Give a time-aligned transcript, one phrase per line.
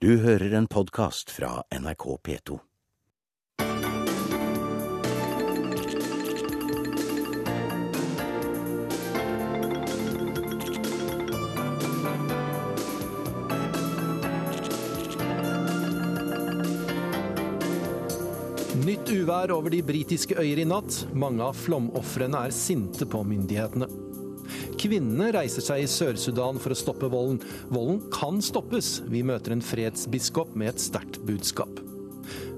[0.00, 2.58] Du hører en podkast fra NRK P2.
[18.86, 21.08] Nytt uvær over de britiske øyer i natt.
[21.10, 24.07] Mange av flomofrene er sinte på myndighetene.
[24.78, 27.40] Kvinnene reiser seg i Sør-Sudan for å stoppe volden.
[27.74, 29.00] Volden kan stoppes.
[29.10, 31.80] Vi møter en fredsbiskop med et sterkt budskap.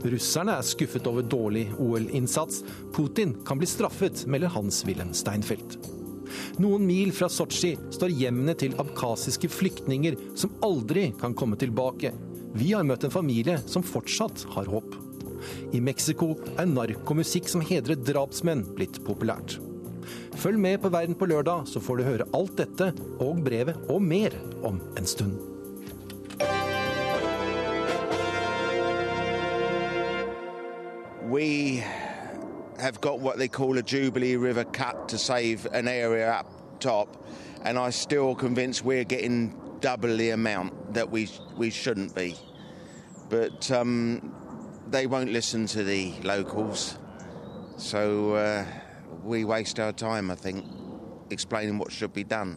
[0.04, 2.60] Russerne er skuffet over dårlig OL-innsats.
[2.92, 5.78] Putin kan bli straffet, melder Hans-Wilhelm Steinfeld.
[6.60, 12.12] Noen mil fra Sotsji står hjemmene til abkhasiske flyktninger som aldri kan komme tilbake.
[12.52, 14.92] Vi har møtt en familie som fortsatt har håp.
[15.73, 19.56] I Mexico er narkomusikk som hedrer drapsmenn blitt populært.
[20.40, 24.02] Følg med på Verden på lørdag, så får du høre alt dette og brevet og
[24.02, 25.36] mer om en stund.
[31.30, 31.84] we
[32.80, 37.24] have got what they call a Jubilee River cut to save an area up top,
[37.62, 42.37] and I'm still convinced we're getting double the amount that we we shouldn't be.
[43.28, 44.34] But um,
[44.90, 46.98] they won't listen to the locals,
[47.76, 48.65] so uh,
[49.24, 50.64] we waste our time, I think,
[51.30, 52.56] explaining what should be done.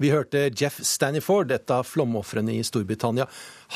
[0.00, 3.26] Vi hørte Jeff Staniford, et av flomofrene i Storbritannia.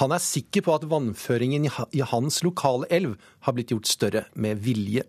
[0.00, 4.62] Han er sikker på at vannføringen i hans lokale elv har blitt gjort større med
[4.64, 5.04] vilje.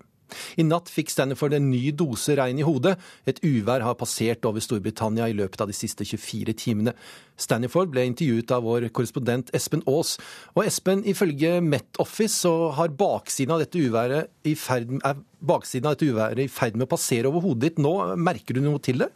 [0.60, 2.96] I natt fikk Stanford en ny dose regn i hodet.
[3.30, 6.96] Et uvær har passert over Storbritannia i løpet av de siste 24 timene.
[7.38, 10.16] Stanford ble intervjuet av vår korrespondent Espen Aas.
[10.56, 15.90] Og Espen, ifølge Met Office så har baksiden av dette uværet i ferd, er baksiden
[15.90, 17.94] av dette uværet i ferd med å passere over hodet ditt nå.
[18.16, 19.12] Merker du noe til det?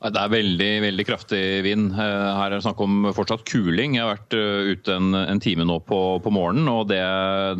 [0.00, 1.90] Det er veldig veldig kraftig vind.
[1.92, 3.98] Her er det snakk om fortsatt kuling.
[3.98, 4.36] Jeg har vært
[4.72, 7.02] ute en, en time nå på, på morgenen, og det,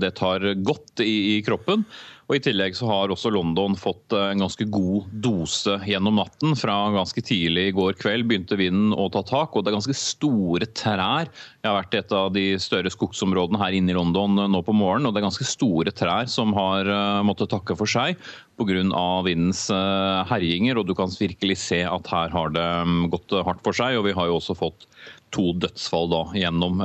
[0.01, 1.85] det tar godt i, i kroppen.
[2.31, 6.53] Og I tillegg så har også London fått en ganske god dose gjennom natten.
[6.55, 9.97] Fra ganske tidlig i går kveld begynte vinden å ta tak, og det er ganske
[9.99, 11.27] store trær.
[11.59, 14.75] Jeg har vært i et av de større skogsområdene her inne i London nå på
[14.79, 16.87] morgenen, og det er ganske store trær som har
[17.27, 18.15] måttet takke for seg
[18.61, 18.85] pga.
[19.27, 19.65] vindens
[20.31, 20.79] herjinger.
[20.79, 22.69] Og du kan virkelig se at her har det
[23.11, 23.99] gått hardt for seg.
[23.99, 24.87] Og vi har jo også fått
[25.35, 26.79] to dødsfall da, gjennom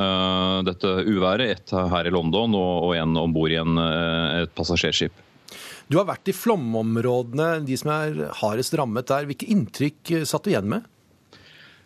[0.65, 1.53] dette uværet.
[1.53, 3.77] Ett her i London og, og en om bord i en,
[4.41, 5.21] et passasjerskip.
[5.91, 9.27] Du har vært i flomområdene, de som er hardest rammet der.
[9.29, 10.87] Hvilke inntrykk satt du igjen med?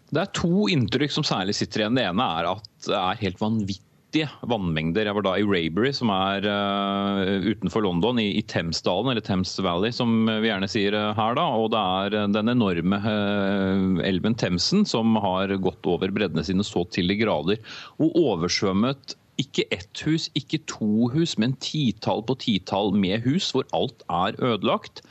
[0.09, 1.99] Det er to inntrykk som særlig sitter igjen.
[1.99, 5.05] Det ene er at det er helt vanvittig vannmengder.
[5.05, 9.51] Jeg var da i Raybury, som er uh, utenfor London, i, i Thamesdalen, eller Thames
[9.61, 11.37] Valley, som vi gjerne sier her.
[11.37, 16.65] da, og Det er den enorme uh, elven Themsen som har gått over breddene sine
[16.65, 17.61] så til de grader.
[17.99, 23.67] Og oversvømmet ikke ett hus, ikke to hus, men titall på titall med hus hvor
[23.75, 25.03] alt er ødelagt.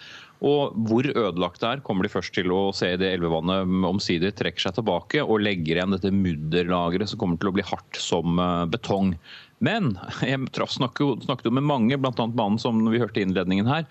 [0.44, 4.68] Og hvor ødelagt det er, kommer de først til å se det elvevannet omsider trekker
[4.68, 8.38] seg tilbake og legger igjen dette mudderlageret som kommer til å bli hardt som
[8.70, 9.16] betong.
[9.64, 12.14] Men jeg snakket jo med mange, bl.a.
[12.28, 13.88] mannen som vi hørte i innledningen her.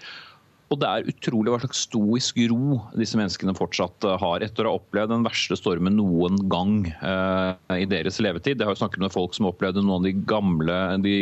[0.67, 4.79] Og det er utrolig hva slags stoisk ro disse menneskene fortsatt har etter å ha
[4.81, 8.59] opplevd den verste stormen noen gang uh, i deres levetid.
[8.59, 11.15] Jeg har jo snakket med folk som opplevde noen av de gamle de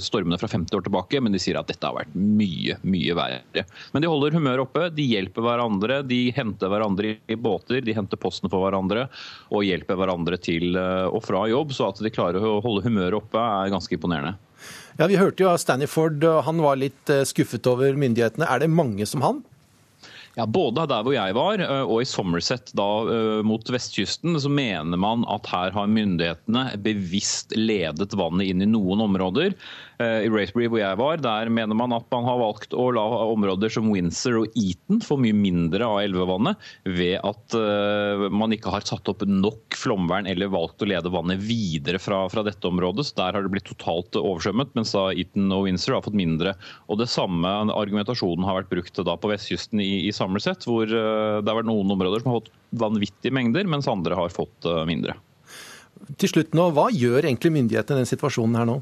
[0.00, 3.66] stormene fra 50 år tilbake, men de sier at dette har vært mye, mye verre.
[3.92, 8.20] Men de holder humøret oppe, de hjelper hverandre, de henter hverandre i båter, de henter
[8.20, 9.08] posten for hverandre
[9.52, 11.74] og hjelper hverandre til og fra jobb.
[11.76, 14.38] Så at de klarer å holde humøret oppe er ganske imponerende.
[14.98, 18.48] Ja, Vi hørte jo av Staniford, han var litt skuffet over myndighetene.
[18.48, 19.40] Er det mange som han?
[20.36, 22.86] Ja, Både der hvor jeg var og i Somerset da
[23.46, 29.02] mot vestkysten, så mener man at her har myndighetene bevisst ledet vannet inn i noen
[29.08, 29.56] områder.
[30.00, 33.02] I Racebury hvor jeg var, der mener man at man har valgt å la
[33.34, 37.56] områder som Windsor og Eton få mye mindre av elvevannet ved at
[38.32, 42.44] man ikke har satt opp nok flomvern eller valgt å lede vannet videre fra, fra
[42.46, 43.10] dette området.
[43.10, 46.54] Så Der har det blitt totalt oversvømmet, mens da Eton og Windsor har fått mindre.
[46.88, 51.44] Og Det samme argumentasjonen har vært brukt da på vestkysten i, i Somerset, hvor det
[51.44, 55.18] har vært noen områder som har fått vanvittige mengder, mens andre har fått mindre.
[56.16, 58.80] Til slutt nå, Hva gjør egentlig myndighetene i den situasjonen her nå?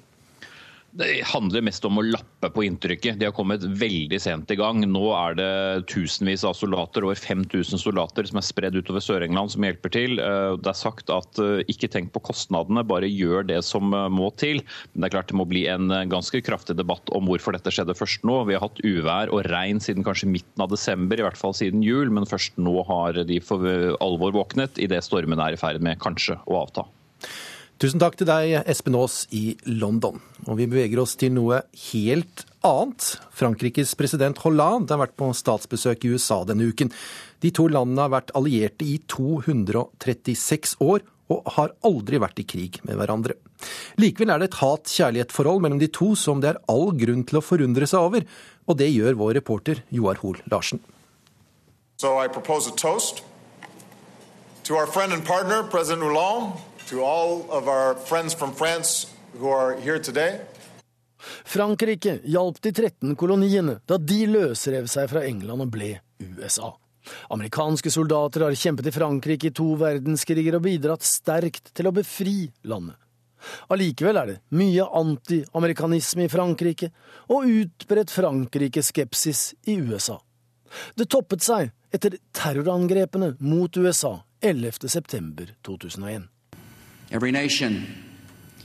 [0.97, 3.19] Det handler mest om å lappe på inntrykket.
[3.21, 4.81] De har kommet veldig sent i gang.
[4.89, 5.51] Nå er det
[5.93, 10.17] tusenvis av soldater, over 5000 soldater som er spredd utover Sør-England som hjelper til.
[10.17, 14.63] Det er sagt at ikke tenk på kostnadene, bare gjør det som må til.
[14.95, 17.99] Men det er klart det må bli en ganske kraftig debatt om hvorfor dette skjedde
[17.99, 18.41] først nå.
[18.49, 21.85] Vi har hatt uvær og regn siden kanskje midten av desember, i hvert fall siden
[21.85, 22.09] jul.
[22.09, 23.61] Men først nå har de for
[24.01, 26.89] alvor våknet idet stormen er i ferd med kanskje å avta.
[27.79, 30.17] Tusen takk til deg, Espen Aas i London.
[30.51, 31.61] Og vi beveger oss til noe
[31.93, 33.05] helt annet.
[33.39, 36.91] Frankrikes president Hollande har vært på statsbesøk i USA denne uken.
[37.39, 42.81] De to landene har vært allierte i 236 år, og har aldri vært i krig
[42.89, 43.37] med hverandre.
[44.01, 47.45] Likevel er det et hat-kjærlighet-forhold mellom de to som det er all grunn til å
[47.45, 48.27] forundre seg over,
[48.67, 50.81] og det gjør vår reporter Joar Hoel Larsen.
[52.03, 53.23] So I propose a toast
[54.65, 59.07] to our friend and partner, President Hollande, to all of our friends from France
[59.39, 60.41] who are here today.
[61.45, 66.71] Frankrike hjalp de 13 koloniene da de løsrev seg fra England og ble USA.
[67.33, 72.49] Amerikanske soldater har kjempet i Frankrike i to verdenskriger og bidratt sterkt til å befri
[72.69, 72.97] landet.
[73.71, 76.91] Allikevel er det mye anti-amerikanisme i Frankrike
[77.29, 80.19] og utbredt Frankrike-skepsis i USA.
[80.97, 84.91] Det toppet seg etter terrorangrepene mot USA 11.
[87.11, 87.33] september 2001.
[87.33, 87.87] Every nation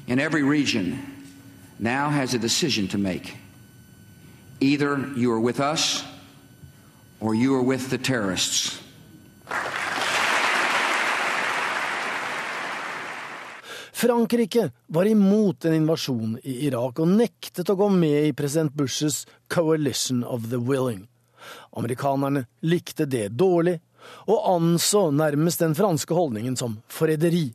[0.07, 0.99] in every region
[1.79, 3.37] now has a decision to make.
[4.59, 6.03] Either you are with us
[7.19, 8.79] or you are with the terrorists.
[13.93, 19.25] Frankrike var imot en invasjon i Irak og nektet å gå med i president Bushes
[19.47, 21.07] Coalition of the Willing.
[21.71, 23.79] Amerikanerne likte det dårlig,
[24.27, 27.53] og anså nærmest den franske holdningen som forræderi.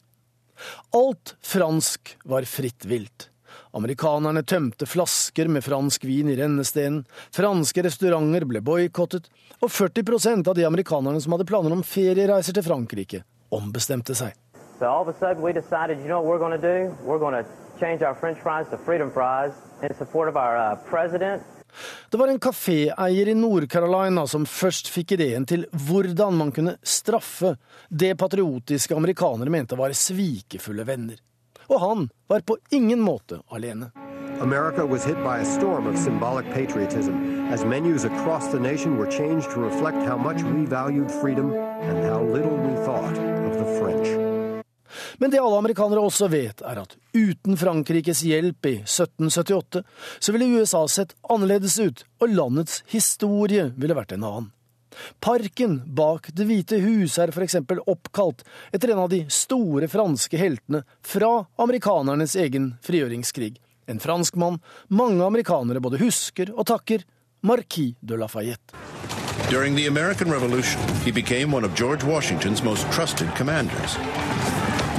[0.96, 3.28] Alt fransk var fritt vilt.
[3.76, 9.28] Amerikanerne tømte flasker med fransk vin i rennestenen, franske restauranter ble boikottet,
[9.60, 13.24] og 40% av de amerikanerne som hadde planer om feriereiser til Frankrike,
[13.54, 14.36] ombestemte seg.
[14.78, 14.86] So
[15.18, 16.22] sudden decided, you know
[16.58, 18.14] do?
[18.20, 19.52] French fries to freedom fries
[19.82, 21.42] in support of our uh, president.
[22.10, 27.56] Det var en kaféeier i Nord-Carolina som først fikk ideen til hvordan man kunne straffe
[27.88, 31.18] det patriotiske amerikanere mente var svikefulle venner.
[31.68, 33.92] Og han var på ingen måte alene.
[34.40, 37.12] America was hit by a storm of symbolic patriotism
[37.50, 42.04] as menus across the nation were changed to reflect how much we valued freedom and
[42.04, 44.37] how little we thought of the French.
[45.18, 49.82] Men det alle amerikanere også vet, er at uten Frankrikes hjelp i 1778,
[50.18, 54.54] så ville USA sett annerledes ut, og landets historie ville vært en annen.
[55.20, 58.44] Parken bak Det hvite hus er for eksempel oppkalt
[58.74, 63.54] etter en av de store franske heltene fra amerikanernes egen frigjøringskrig.
[63.88, 64.58] En franskmann
[64.88, 67.06] mange amerikanere både husker og takker,
[67.40, 68.74] Marquis de Lafayette.
[69.48, 73.96] During the American Revolution, he became one of George Washington's most trusted commanders.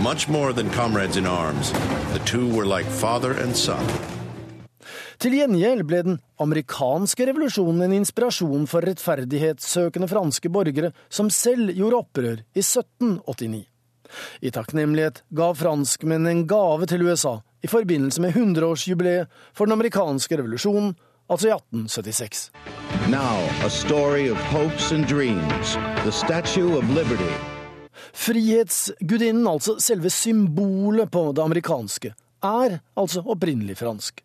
[0.04, 1.74] Much more than comrades in arms,
[2.14, 3.84] the two were like father and son.
[5.20, 12.00] Til gjengjeld ble den amerikanske revolusjonen en inspirasjon for rettferdighetssøkende franske borgere som selv gjorde
[12.00, 13.66] opprør i 1789.
[14.40, 20.40] I takknemlighet ga franskmenn en gave til USA i forbindelse med 100-årsjubileet for den amerikanske
[20.40, 20.96] revolusjonen,
[21.28, 22.52] altså i 1876.
[23.12, 23.36] Now,
[23.68, 25.76] a story of hopes and dreams.
[26.08, 27.59] The Statue of Liberty.
[28.20, 32.12] Frihetsgudinnen, altså selve symbolet på det amerikanske,
[32.44, 34.20] er altså opprinnelig fransk.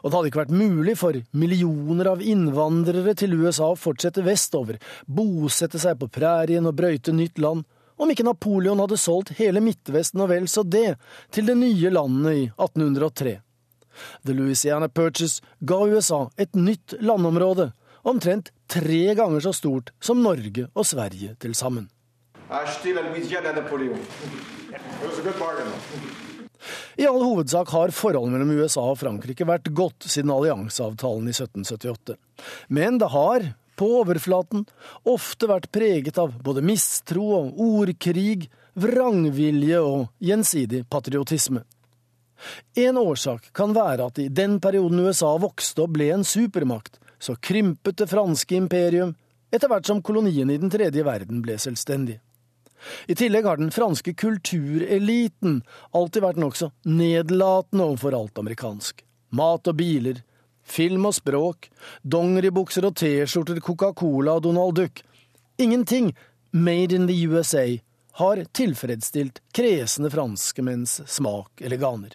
[0.00, 4.78] Og det hadde ikke vært mulig for millioner av innvandrere til USA å fortsette vestover,
[5.04, 7.64] bosette seg på prærien og brøyte nytt land,
[8.00, 10.94] om ikke Napoleon hadde solgt hele Midtvesten og vel så det
[11.34, 13.36] til det nye landet i 1803.
[14.26, 17.70] The Louisiana Purchase ga USA et nytt landområde,
[18.02, 21.86] omtrent tre ganger så stort som Norge og Sverige til sammen.
[26.96, 32.16] I all hovedsak har forholdet mellom USA og Frankrike vært godt siden allianseavtalen i 1778.
[32.68, 33.46] Men det har,
[33.80, 34.66] på overflaten,
[35.08, 41.64] ofte vært preget av både mistro og ordkrig, vrangvilje og gjensidig patriotisme.
[42.76, 47.38] En årsak kan være at i den perioden USA vokste og ble en supermakt, så
[47.40, 49.14] krympet det franske imperium
[49.54, 52.20] etter hvert som koloniene i den tredje verden ble selvstendige.
[53.06, 55.62] I tillegg har den franske kultureliten
[55.92, 59.04] alltid vært nokså nedlatende overfor alt amerikansk.
[59.34, 60.20] Mat og biler,
[60.64, 61.70] film og språk,
[62.02, 65.02] dongeribukser og T-skjorter, Coca-Cola og Donald Duck.
[65.58, 66.14] Ingenting
[66.50, 67.66] made in the USA
[68.18, 72.12] har tilfredsstilt kresne franskmenns smak eller ganer.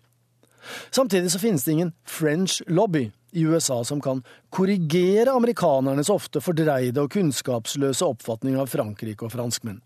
[0.91, 7.03] Samtidig så finnes det ingen French lobby i USA som kan korrigere amerikanernes ofte fordreide
[7.03, 9.81] og kunnskapsløse oppfatning av Frankrike og franskmenn.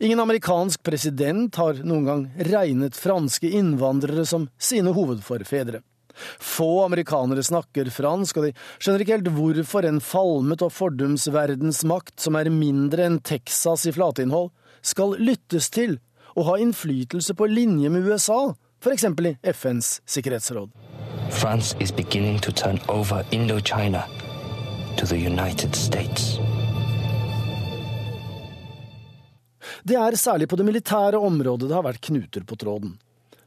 [0.00, 5.82] Ingen amerikansk president har noen gang regnet franske innvandrere som sine hovedforfedre.
[6.40, 12.16] Få amerikanere snakker fransk, og de skjønner ikke helt hvorfor en falmet og fordums verdensmakt
[12.22, 14.52] som er mindre enn Texas i flateinnhold,
[14.86, 15.98] skal lyttes til
[16.36, 19.04] og ha innflytelse på linje med USA f.eks.
[19.04, 20.70] i FNs sikkerhetsråd.
[21.30, 24.04] France is beginning to turn over Indochina
[24.96, 26.38] to the United States.
[29.86, 32.96] Det er særlig på det militære området det har vært knuter på tråden.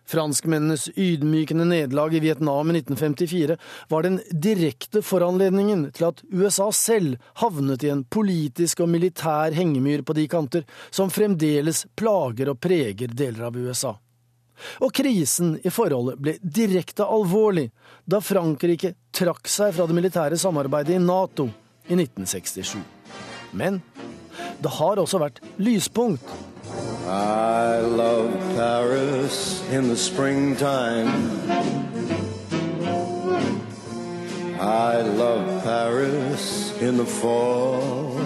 [0.10, 3.58] Franskmennenes ydmykende nederlag i Vietnam i 1954
[3.92, 10.02] var den direkte foranledningen til at USA selv havnet i en politisk og militær hengemyr
[10.02, 13.94] på de kanter som fremdeles plager og preger deler av USA.
[14.80, 17.68] Og krisen i forholdet ble direkte alvorlig
[18.08, 21.50] da Frankrike trakk seg fra det militære samarbeidet i Nato
[21.86, 22.80] i 1967.
[23.60, 23.84] Men
[24.60, 26.24] det har også vært lyspunkt.
[27.10, 31.10] I love Paris in the springtime.
[34.60, 38.20] I love Paris in the fall.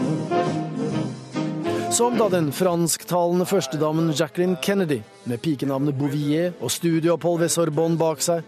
[1.94, 8.24] Som da den fransktalende førstedamen Jacqueline Kennedy, med pikenavnet Bouvier og studieopphold ved Sorbonne bak
[8.26, 8.42] seg,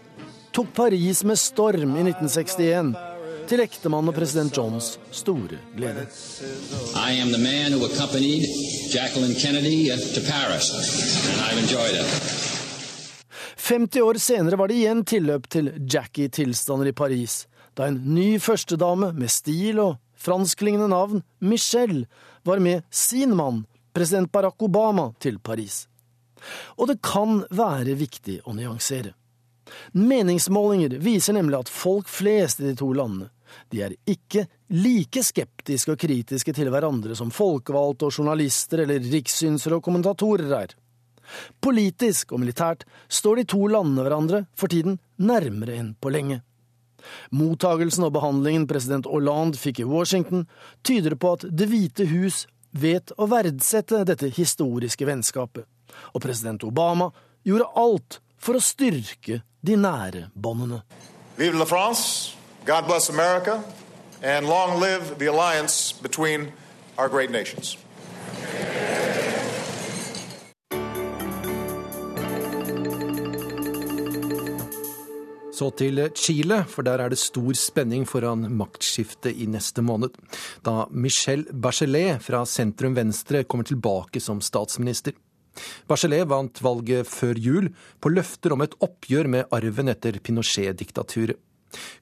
[0.50, 2.96] tok Paris med storm i 1961,
[3.46, 6.06] til ektemann og president Johns store glede.
[9.38, 9.90] Kennedy
[10.26, 10.70] Paris,
[11.30, 12.56] and I've enjoyed it.
[13.56, 19.10] 50 år senere var det igjen tilløp til Jackie-tilstander i Paris, da en ny førstedame
[19.12, 22.06] med stil og fransklingende navn, Michelle,
[22.46, 25.88] var med sin mann, president Barack Obama, til Paris.
[26.78, 29.14] Og det kan være viktig å nyansere.
[29.92, 33.32] Meningsmålinger viser nemlig at folk flest i de to landene
[33.72, 39.78] de er ikke like skeptiske og kritiske til hverandre som folkevalgte og journalister eller rikssynsere
[39.78, 40.74] og kommentatorer er.
[41.62, 46.42] Politisk og militært står de to landene hverandre for tiden nærmere enn på lenge.
[47.34, 50.46] Mottagelsen og behandlingen president Hollande fikk i Washington,
[50.82, 52.46] tyder på at Det hvite hus
[52.76, 55.66] vet å verdsette dette historiske vennskapet,
[56.14, 57.10] og president Obama
[57.46, 60.82] gjorde alt for å styrke de nære båndene.
[61.36, 62.34] Vive la France,
[62.66, 63.62] God bless America,
[64.22, 66.52] and long live the alliance between
[66.98, 67.78] our great nations.
[75.52, 80.10] Så til Chile, for der er det stor spenning foran maktskiftet i neste måned.
[80.66, 85.12] Da Michelle Bachelet fra sentrum venstre kommer tilbake som statsminister.
[85.88, 87.70] Bachelet vant valget før jul
[88.00, 91.38] på løfter om et oppgjør med arven etter Pinochet-diktaturet.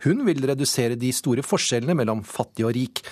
[0.04, 3.04] Hun vil redusere de store forskjellene mellom fattig og rik.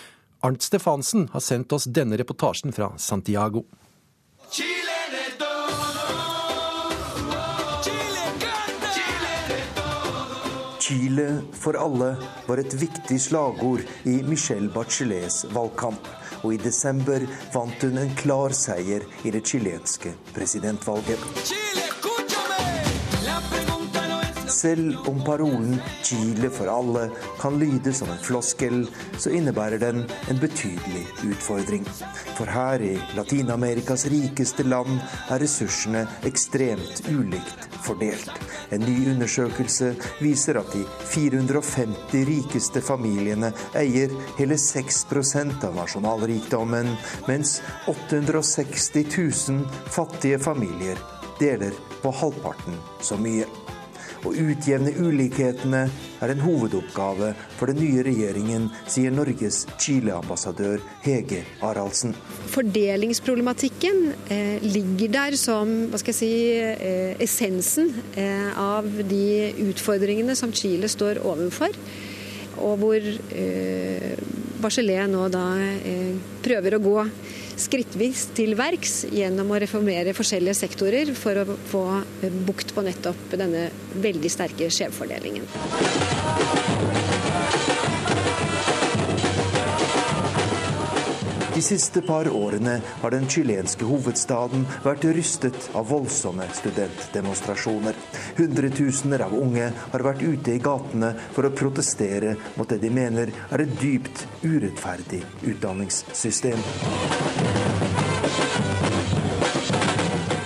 [0.42, 3.64] Arnt Stefansen har sendt oss denne reportasjen fra Santiago.
[10.82, 12.16] Chile for alle
[12.48, 16.10] var et viktig slagord i Michelle Bachelets valgkamp.
[16.42, 17.22] Og i desember
[17.54, 21.22] vant hun en klar seier i det chilenske presidentvalget.
[24.52, 28.84] Selv om parolen 'Chile for alle' kan lyde som en floskel,
[29.18, 31.86] så innebærer den en betydelig utfordring.
[32.36, 38.30] For her i Latin-Amerikas rikeste land er ressursene ekstremt ulikt fordelt.
[38.70, 46.94] En ny undersøkelse viser at de 450 rikeste familiene eier hele 6% av nasjonalrikdommen,
[47.28, 51.00] mens 860 000 fattige familier
[51.40, 53.61] deler på halvparten så mye.
[54.22, 55.80] Å utjevne ulikhetene
[56.22, 62.14] er en hovedoppgave for den nye regjeringen, sier Norges Chile-ambassadør Hege Haraldsen.
[62.52, 69.26] Fordelingsproblematikken eh, ligger der som si, eh, essensen eh, av de
[69.66, 71.74] utfordringene som Chile står overfor.
[72.62, 74.12] Og hvor eh,
[74.62, 76.14] Bachelet nå da eh,
[76.44, 76.98] prøver å gå
[77.62, 81.84] skrittvis til verks gjennom å reformere forskjellige sektorer for å få
[82.48, 83.68] bukt på nettopp denne
[84.02, 85.46] veldig sterke skjevfordelingen.
[91.52, 97.98] De siste par årene har den chilenske hovedstaden vært rystet av voldsomme studentdemonstrasjoner.
[98.38, 103.34] Hundretusener av unge har vært ute i gatene for å protestere mot det de mener
[103.50, 107.51] er et dypt urettferdig utdanningssystem.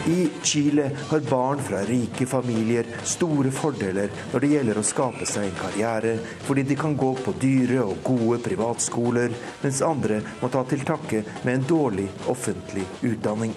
[0.06, 5.48] I Chile har barn fra rike familier store fordeler når det gjelder å skape seg
[5.48, 6.12] en karriere,
[6.46, 9.34] fordi de kan gå på dyre og gode privatskoler,
[9.64, 13.56] mens andre må ta til takke med en dårlig offentlig utdanning.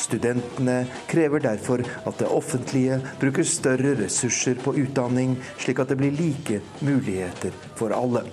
[0.00, 0.78] Studentene
[1.10, 6.62] krever derfor at det offentlige bruker større ressurser på utdanning, slik at det blir like
[6.80, 8.24] muligheter for alle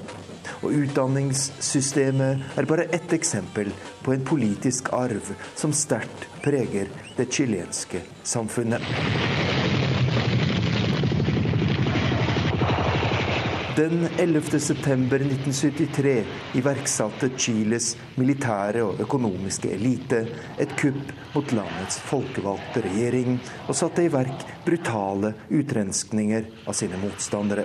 [0.62, 3.72] og utdanningssystemet er bare ett eksempel
[4.04, 6.88] på en politisk arv som sterkt preger
[7.18, 8.84] det chilenske samfunnet.
[13.80, 16.24] Den 11.9.1973
[16.60, 20.20] iverksatte Chiles militære og økonomiske elite
[20.60, 23.40] et kupp mot landets folkevalgte regjering,
[23.70, 27.64] og satte i verk brutale utrenskninger av sine motstandere.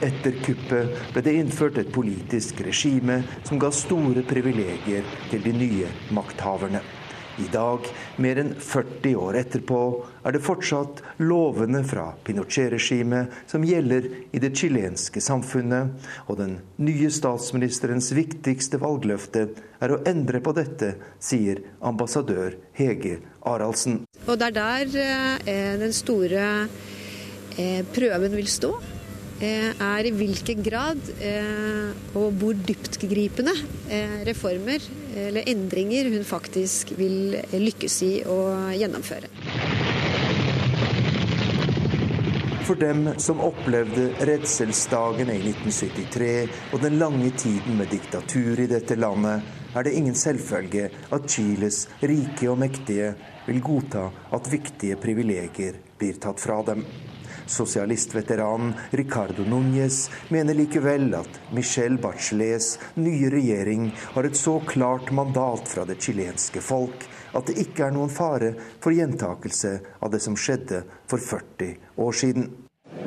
[0.00, 5.90] Etter kuppet ble det innført et politisk regime som ga store privilegier til de nye
[6.16, 6.80] makthaverne.
[7.40, 7.84] I dag,
[8.20, 9.80] mer enn 40 år etterpå,
[10.24, 15.94] er det fortsatt lovene fra Pinochet-regimet som gjelder i det chilenske samfunnet,
[16.28, 19.46] og den nye statsministerens viktigste valgløfte
[19.80, 24.02] er å endre på dette, sier ambassadør Hege Araldsen.
[24.26, 24.96] Og det er der
[25.44, 26.46] eh, den store
[27.56, 28.74] eh, prøven vil stå.
[29.40, 33.54] Eh, er i hvilken grad eh, og hvor dyptgripende
[33.88, 34.84] eh, reformer
[35.16, 38.36] eller endringer hun faktisk vil lykkes i å
[38.76, 39.32] gjennomføre.
[42.68, 46.34] For dem som opplevde redselsdagene i 1973
[46.74, 49.40] og den lange tiden med diktatur i dette landet,
[49.72, 53.14] er det ingen selvfølge at Chiles rike og mektige
[53.48, 56.84] vil godta at viktige privilegier blir tatt fra dem.
[57.46, 65.68] Sosialistveteranen Ricardo Núñez mener likevel at Michelle Bachelets nye regjering har et så klart mandat
[65.68, 70.38] fra det chilenske folk at det ikke er noen fare for gjentakelse av det som
[70.38, 72.50] skjedde for 40 år siden.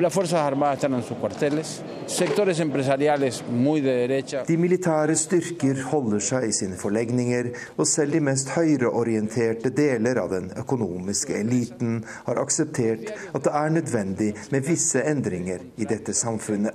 [0.00, 1.80] Las Fuerzas Armadas están en sus cuarteles.
[2.06, 4.42] Sectores empresariales muy de derecha.
[4.42, 10.32] De militære styrker holder seg i sine forlegninger, og selv de mest høyreorienterte deler av
[10.34, 16.74] den økonomiske eliten har akseptert at det er nødvendig med visse endringer i dette samfunnet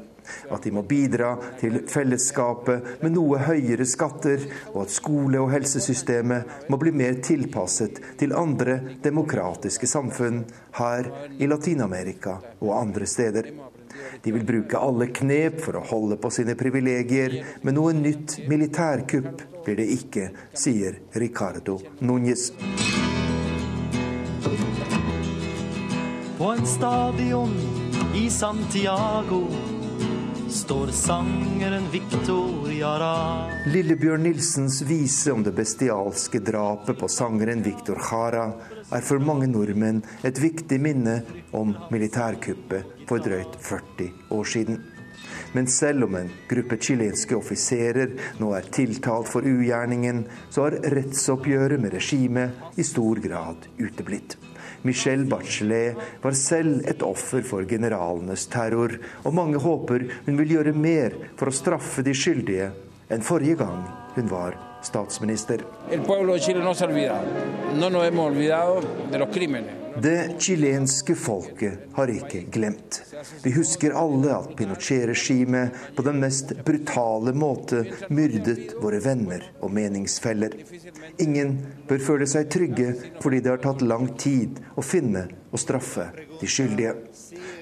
[0.50, 6.70] at de må bidra til fellesskapet med noe høyere skatter, og at skole- og helsesystemet
[6.70, 10.44] må bli mer tilpasset til andre demokratiske samfunn
[10.80, 13.52] her i Latin-Amerika og andre steder.
[14.22, 19.64] De vil bruke alle knep for å holde på sine privilegier, men noe nytt militærkupp
[19.66, 22.50] blir det ikke, sier Ricardo Núñez.
[26.40, 27.52] På en stadion
[28.16, 29.44] i Santiago
[30.50, 33.46] står sangeren Victor Jara.
[33.66, 38.48] Lillebjørn Nilsens vise om det bestialske drapet på sangeren Victor Jara
[38.90, 41.20] er for mange nordmenn et viktig minne
[41.54, 44.82] om militærkuppet for drøyt 40 år siden.
[45.54, 51.82] Men selv om en gruppe chilenske offiserer nå er tiltalt for ugjerningen, så har rettsoppgjøret
[51.82, 54.38] med regimet i stor grad uteblitt.
[54.88, 60.76] Michelle Bachelet var selv et offer for generalenes terror, og mange håper hun vil gjøre
[60.78, 62.72] mer for å straffe de skyldige
[63.10, 63.84] enn forrige gang
[64.16, 65.64] hun var statsminister.
[70.02, 73.02] Det chilenske folket har ikke glemt.
[73.44, 80.56] Vi husker alle at Pinochet-regimet på den mest brutale måte myrdet våre venner og meningsfeller.
[81.20, 81.58] Ingen
[81.90, 86.48] bør føle seg trygge fordi det har tatt lang tid å finne og straffe de
[86.48, 86.96] skyldige.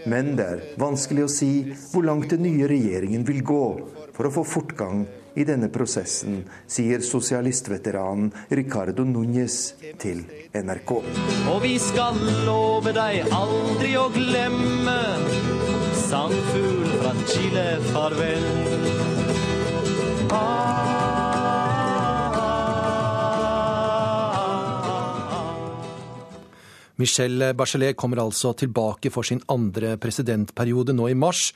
[0.05, 1.51] Men det er vanskelig å si
[1.93, 3.63] hvor langt den nye regjeringen vil gå
[4.13, 10.23] for å få fortgang i denne prosessen, sier sosialistveteranen Ricardo Núñez til
[10.57, 10.95] NRK.
[11.53, 14.97] Og vi skal love deg aldri å glemme
[16.07, 18.45] sangfugl fra Chile, farvel.
[26.97, 31.51] Michelle Bachelet kommer altså tilbake for sin andre presidentperiode nå i mars,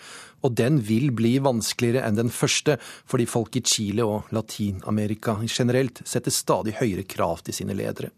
[0.46, 2.76] og den vil bli vanskeligere enn den første,
[3.10, 8.12] fordi folk i Chile og Latin-Amerika generelt setter stadig høyere krav til sine ledere.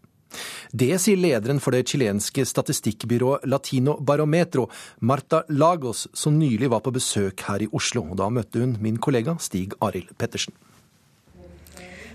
[0.74, 4.66] Det sier lederen for det chilenske statistikkbyrået Latino Barometro,
[5.00, 8.04] Marta Lagos, som nylig var på besøk her i Oslo.
[8.18, 10.52] Da møtte hun min kollega Stig Arild Pettersen.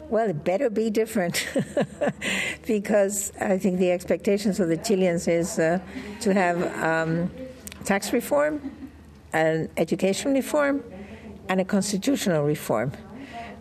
[0.10, 1.48] Well, it better be different
[2.68, 5.80] because I think the expectations of the Chileans is uh,
[6.22, 7.30] to have um,
[7.86, 8.72] tax reform,
[9.34, 10.84] an education reform,
[11.48, 12.92] and a constitutional reform.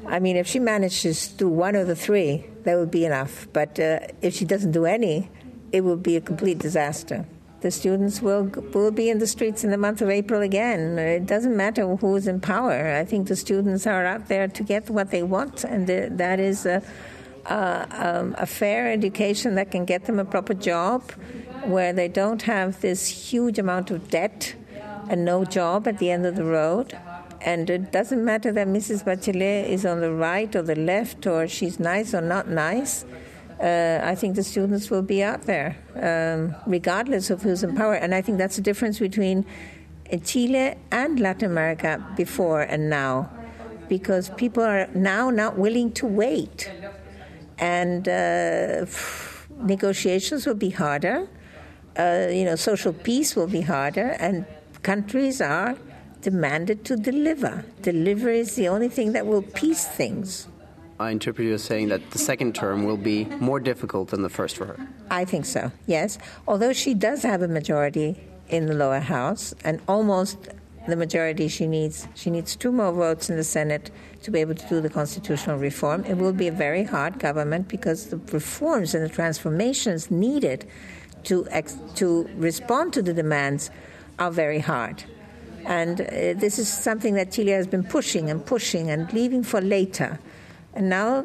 [0.06, 3.46] I mean, if she manages to do one of the three, that would be enough.
[3.52, 5.30] But uh, if she doesn't do any,
[5.70, 7.26] it will be a complete disaster.
[7.60, 10.96] The students will will be in the streets in the month of April again.
[10.98, 12.94] It doesn't matter who's in power.
[12.94, 16.66] I think the students are out there to get what they want, and that is
[16.66, 16.82] a,
[17.46, 21.10] a, um, a fair education that can get them a proper job,
[21.64, 24.54] where they don't have this huge amount of debt
[25.08, 26.96] and no job at the end of the road.
[27.40, 29.04] And it doesn't matter that Mrs.
[29.04, 33.04] Bachelet is on the right or the left, or she's nice or not nice.
[33.60, 37.94] Uh, I think the students will be out there, um, regardless of who's in power.
[37.94, 39.44] And I think that's the difference between
[40.24, 43.30] Chile and Latin America before and now,
[43.88, 46.70] because people are now not willing to wait.
[47.58, 48.86] And uh,
[49.60, 51.28] negotiations will be harder.
[51.98, 54.46] Uh, you know, social peace will be harder, and
[54.84, 55.76] countries are
[56.20, 57.64] demanded to deliver.
[57.82, 60.46] Delivery is the only thing that will peace things.
[61.00, 64.28] I interpret you as saying that the second term will be more difficult than the
[64.28, 64.88] first for her.
[65.10, 66.18] I think so, yes.
[66.46, 70.48] Although she does have a majority in the lower house and almost
[70.88, 72.08] the majority she needs.
[72.14, 73.90] She needs two more votes in the Senate
[74.22, 76.04] to be able to do the constitutional reform.
[76.06, 80.66] It will be a very hard government because the reforms and the transformations needed
[81.24, 83.70] to, ex- to respond to the demands
[84.18, 85.04] are very hard.
[85.66, 89.60] And uh, this is something that Chile has been pushing and pushing and leaving for
[89.60, 90.18] later.
[90.74, 91.24] And now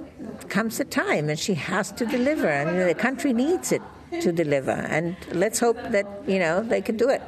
[0.49, 3.81] comes the time, and she has to deliver, and the country needs it
[4.21, 4.71] to deliver.
[4.71, 7.21] And let's hope that you know they can do it.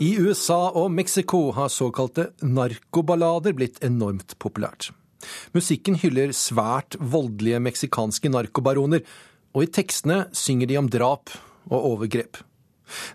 [0.00, 4.92] I USA og Mexico har såkalte narkoballader blitt enormt populært.
[5.56, 9.02] Musikken hyller svært voldelige meksikanske narkobaroner,
[9.54, 11.32] og i tekstene synger de om drap
[11.68, 12.40] og overgrep.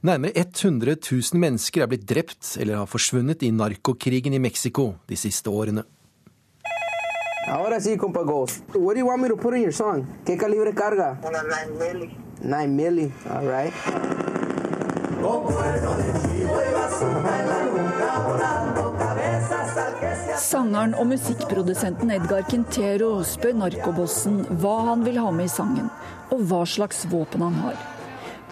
[0.06, 5.18] Nærmere 100 000 mennesker er blitt drept eller har forsvunnet i narkokrigen i Mexico de
[5.18, 5.86] siste årene.
[7.48, 8.64] Ahora sí, compa Ghost.
[8.74, 10.08] What do you want me to put in your song?
[10.26, 11.18] ¿Qué calibre carga?
[11.28, 12.10] Una 9 milli.
[12.42, 13.12] 9 milli.
[13.30, 13.74] All right.
[20.40, 25.92] Sangeren og musikkprodusenten Edgar Quintero spør narkobossen hva han vil ha med i sangen,
[26.34, 27.78] og hva slags våpen han har.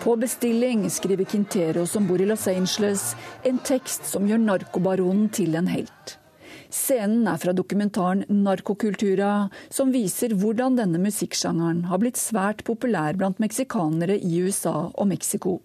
[0.04, 3.16] På bestilling skriver Quintero, som bor i Los Angeles,
[3.46, 6.18] en tekst som gjør narkobaronen til en helt.
[6.72, 13.42] Scenen er fra dokumentaren 'Narkokultura', som viser hvordan denne musikksjangeren har blitt svært populær blant
[13.42, 15.60] meksikanere i USA og Mexico.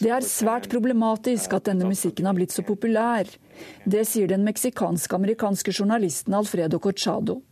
[0.00, 3.28] Det er svært problematisk at denne musikken har blitt så populær.
[3.84, 7.42] Det sier den meksikansk-amerikanske journalisten Alfredo Corchado.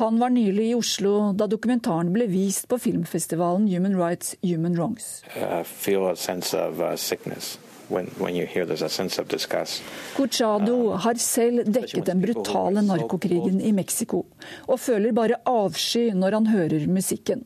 [0.00, 5.20] Han var nylig i Oslo da dokumentaren ble vist på filmfestivalen Human Rights Human Wrongs.
[10.16, 14.24] Corchado har selv dekket den brutale narkokrigen i Mexico,
[14.70, 17.44] og føler bare avsky når han hører musikken.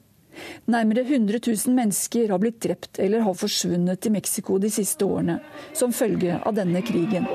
[0.67, 5.39] Nærmere 100 000 mennesker har blitt drept eller har forsvunnet i Mexico de siste årene,
[5.73, 7.29] som følge av denne krigen.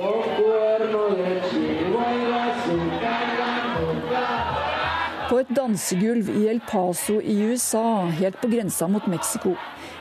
[5.29, 9.53] På et dansegulv i El Paso i USA, helt på grensa mot Mexico,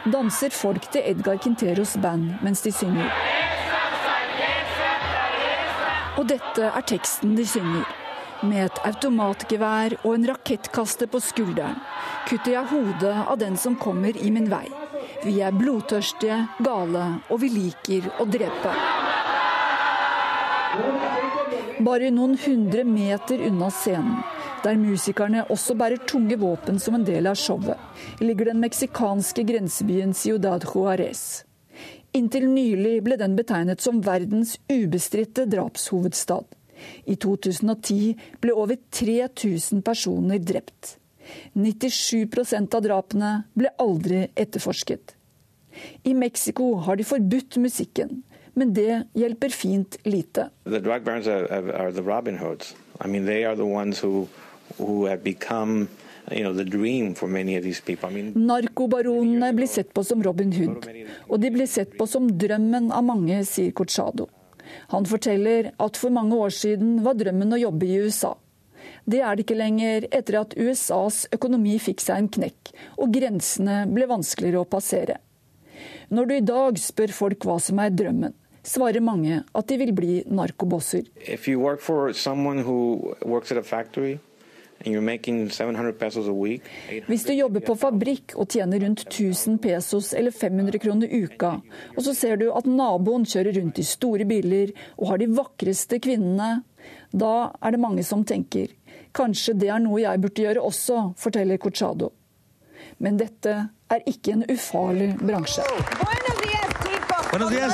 [0.08, 3.12] danser folk til Edgar Quinteros band mens de synger.
[6.18, 8.08] Og dette er teksten de synger.
[8.46, 11.81] Med et automatgevær og en rakettkaster på skulderen
[12.29, 14.66] kutter jeg hodet av den som kommer i min vei.
[15.24, 18.74] Vi er blodtørstige, gale, og vi liker å drepe.
[21.83, 24.20] Bare noen hundre meter unna scenen,
[24.62, 27.79] der musikerne også bærer tunge våpen som en del av showet,
[28.22, 31.42] ligger den meksikanske grensebyen Ciudad Juárez.
[32.14, 36.58] Inntil nylig ble den betegnet som verdens ubestridte drapshovedstad.
[37.06, 40.96] I 2010 ble over 3000 personer drept.
[41.52, 45.14] 97% av drapene ble aldri etterforsket.
[46.02, 48.22] I Mexico har de forbudt musikken,
[48.58, 50.48] men det hjelper fint lite.
[50.64, 52.74] The drug barons are, are, are the Robin Hoods.
[53.00, 54.28] I mean, they are the ones who,
[54.78, 55.88] who have become
[56.32, 58.08] you know, the dream for many of these people.
[58.08, 60.88] I mean, Narkobaronene blir sett på som Robin Hood,
[61.28, 64.28] og de blir sett på som drømmen av mange, sier Corchado.
[64.92, 68.35] Han forteller at for mange år siden var drømmen å jobbe i USA.
[69.09, 73.81] Det er det ikke lenger etter at USAs økonomi fikk seg en knekk, og grensene
[73.90, 75.18] ble vanskeligere å passere.
[76.12, 78.35] Når du i dag spør folk hva som er drømmen,
[78.68, 81.07] svarer mange at de vil bli narkobosser.
[81.16, 84.18] if you work for someone who works at a factory
[84.84, 86.62] and you're making 700 pesos a week,
[87.06, 91.60] Hvis du jobber på fabrikk og tjener rundt 1000 pesos eller 500 kroner uka,
[91.96, 95.98] og så ser du at naboen kjører rundt i store biler og har de vakreste
[95.98, 96.62] kvinnene,
[97.12, 98.68] da er det mange som tenker
[99.18, 102.12] kanskje det er noe jeg burde gjøre også, forteller Cochado.
[102.98, 103.56] Men dette
[103.90, 105.66] er ikke en ufarlig bransje.
[107.38, 107.72] Buenos días.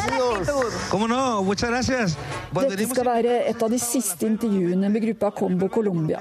[0.91, 1.43] ¿Cómo no?
[1.43, 2.19] Muchas gracias.
[2.53, 6.19] Dette skal være et av de siste intervjuene med gruppa Combo Colombia.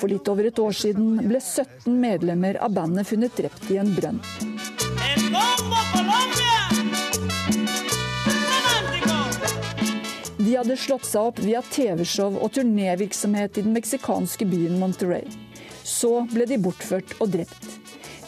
[0.00, 3.92] For litt over et år siden ble 17 medlemmer av bandet funnet drept i en
[3.94, 4.18] brønn.
[10.40, 15.30] De hadde slått seg opp via TV-show og turnévirksomhet i den meksikanske byen Monterey.
[15.86, 17.70] Så ble de bortført og drept.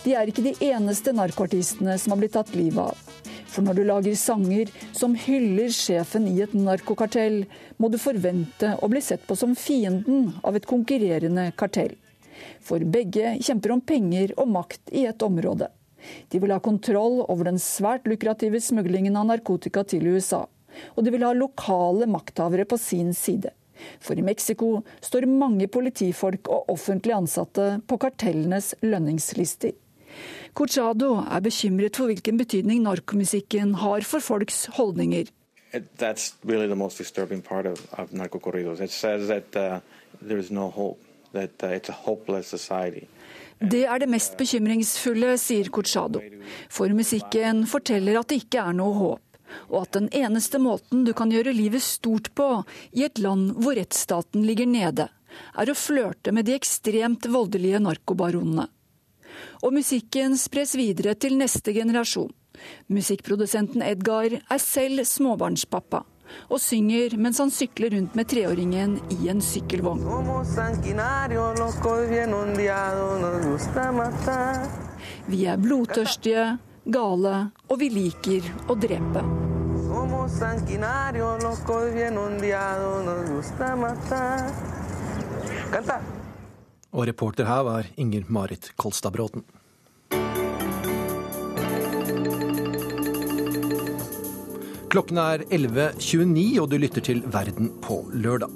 [0.05, 3.09] De er ikke de eneste narkoartistene som har blitt tatt livet av.
[3.53, 7.43] For når du lager sanger som hyller sjefen i et narkokartell,
[7.77, 11.93] må du forvente å bli sett på som fienden av et konkurrerende kartell.
[12.65, 15.69] For begge kjemper om penger og makt i et område.
[16.33, 20.47] De vil ha kontroll over den svært lukrative smuglingen av narkotika til USA.
[20.97, 23.53] Og de vil ha lokale makthavere på sin side.
[24.01, 29.77] For i Mexico står mange politifolk og offentlig ansatte på kartellenes lønningslister.
[30.55, 35.31] Corchado er bekymret for hvilken betydning narkomusikken har for folks holdninger.
[35.99, 38.39] That's really the most disturbing part of, of narco.
[38.53, 39.81] It says that uh,
[40.21, 41.01] there is no hope,
[41.33, 43.07] that uh, it's a hopeless society.
[43.59, 46.21] Det er det mest bekymringsfulle, sier Corchado.
[46.69, 49.39] For musikken forteller at det ikke er noe håp,
[49.71, 52.49] og at den eneste måten du kan gjøre livet stort på
[52.93, 55.09] i et land hvor rettsstaten ligger nede,
[55.57, 58.67] er å flørte med de ekstremt voldelige narkobaronene.
[59.63, 62.33] Og musikken spres videre til neste generasjon.
[62.93, 66.05] Musikkprodusenten Edgar er selv småbarnspappa
[66.49, 70.01] og synger mens han sykler rundt med treåringen i en sykkelvogn.
[75.29, 76.47] Vi er blodtørstige,
[76.85, 77.37] gale,
[77.69, 79.25] og vi liker å drepe.
[86.93, 89.45] Og reporter her var Inger Marit Kolstad Bråten.
[94.93, 98.53] Klokken er 11.29, og du lytter til Verden på lørdag.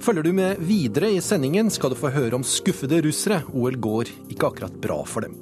[0.00, 3.42] Følger du med videre i sendingen, skal du få høre om skuffede russere.
[3.52, 5.36] OL går ikke akkurat bra for dem.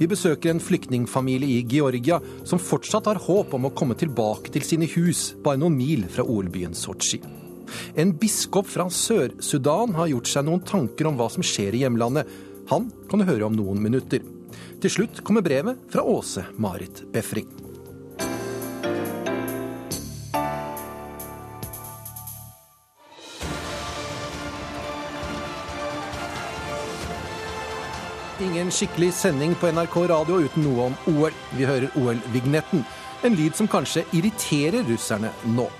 [0.00, 4.64] Vi besøker en flyktningfamilie i Georgia som fortsatt har håp om å komme tilbake til
[4.64, 7.20] sine hus bare noen mil fra OL-byen Sotsji.
[7.98, 12.28] En biskop fra Sør-Sudan har gjort seg noen tanker om hva som skjer i hjemlandet.
[12.72, 14.24] Han kan du høre om noen minutter.
[14.82, 17.48] Til slutt kommer brevet fra Åse Marit Befring.
[28.40, 31.32] Ingen skikkelig sending på NRK radio uten noe om OL.
[31.56, 32.84] Vi hører OL-vignetten.
[33.24, 35.70] En lyd som kanskje irriterer russerne nå.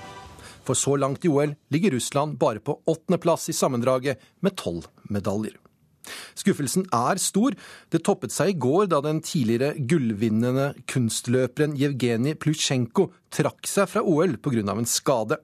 [0.66, 5.55] For så langt i OL ligger Russland bare på åttendeplass i sammendraget med tolv medaljer.
[6.38, 7.55] Skuffelsen er stor.
[7.90, 14.02] Det toppet seg i går da den tidligere gullvinnende kunstløperen Jevgenij Plusjenko trakk seg fra
[14.07, 14.62] OL pga.
[14.72, 15.38] en skade.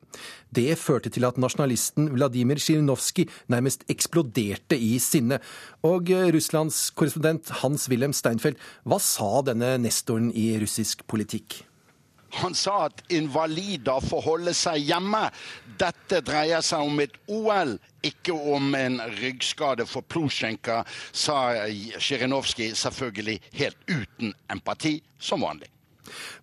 [0.50, 5.40] Det førte til at nasjonalisten Vladimir Zjirinovskij nærmest eksploderte i sinne.
[5.82, 11.71] Og Russlands korrespondent Hans-Wilhelm Steinfeld, hva sa denne nestoren i russisk politikk?
[12.32, 15.26] Han sa at invalider får holde seg hjemme.
[15.80, 20.80] Dette dreier seg om et OL, ikke om en ryggskade for Plusjenka,
[21.12, 21.68] sa
[21.98, 25.68] Sjirinovskij selvfølgelig helt uten empati, som vanlig.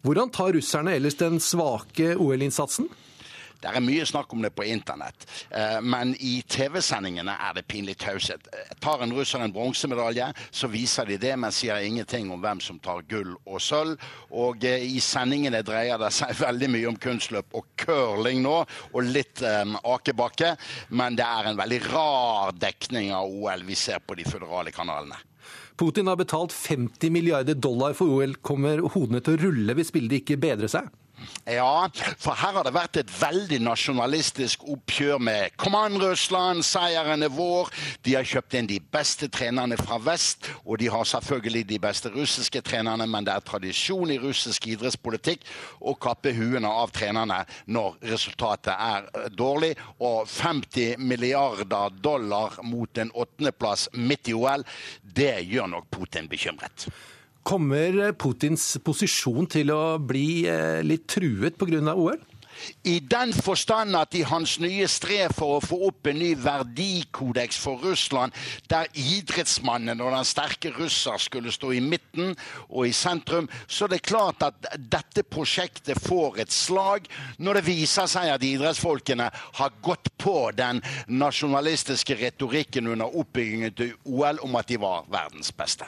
[0.05, 2.87] Hvordan tar russerne ellers den svake OL-innsatsen?
[3.59, 5.25] Det er mye snakk om det på internett,
[5.83, 8.47] men i TV-sendingene er det pinlig taushet.
[8.79, 12.79] Tar en russer en bronsemedalje, så viser de det, men sier ingenting om hvem som
[12.79, 13.99] tar gull og sølv.
[14.31, 18.57] Og i sendingene dreier det seg veldig mye om kunstløp og curling nå,
[18.93, 20.55] og litt um, akebakke.
[20.95, 25.19] Men det er en veldig rar dekning av OL vi ser på de føderale kanalene.
[25.79, 28.35] Putin har betalt 50 milliarder dollar for OL.
[28.43, 30.89] Kommer hodene til å rulle hvis bildet ikke bedrer seg?
[31.49, 31.89] Ja,
[32.21, 37.33] for her har det vært et veldig nasjonalistisk oppgjør med Kom an, Russland, seieren er
[37.33, 37.71] vår.
[38.05, 42.11] De har kjøpt inn de beste trenerne fra vest, og de har selvfølgelig de beste
[42.13, 45.45] russiske trenerne, men det er tradisjon i russisk idrettspolitikk
[45.81, 49.73] å kappe huene av trenerne når resultatet er dårlig.
[50.05, 54.65] Og 50 milliarder dollar mot en åttendeplass midt i OL,
[55.01, 56.89] det gjør nok Putin bekymret.
[57.49, 60.43] Kommer Putins posisjon til å bli
[60.85, 61.95] litt truet pga.
[61.97, 62.19] OL?
[62.83, 67.57] I den forstand at i hans nye strev for å få opp en ny verdikodeks
[67.63, 68.35] for Russland,
[68.69, 72.35] der idrettsmannen og den sterke russer skulle stå i midten
[72.67, 77.07] og i sentrum, så er det klart at dette prosjektet får et slag
[77.39, 79.29] når det viser seg at idrettsfolkene
[79.61, 85.55] har gått på den nasjonalistiske retorikken under oppbyggingen til OL om at de var verdens
[85.55, 85.87] beste.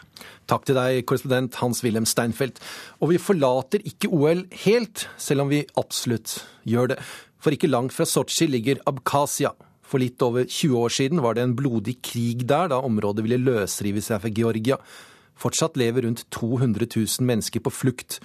[0.52, 2.58] Takk til deg, korrespondent Hans-Wilhelm Steinfeld.
[3.00, 6.98] Og vi forlater ikke OL helt, selv om vi absolutt gjør det.
[7.42, 9.54] For ikke langt fra Sotsji ligger Abkhasia.
[9.88, 13.40] For litt over 20 år siden var det en blodig krig der, da området ville
[13.40, 14.78] løsrive seg fra Georgia.
[15.40, 18.20] Fortsatt lever rundt 200 000 mennesker på flukt.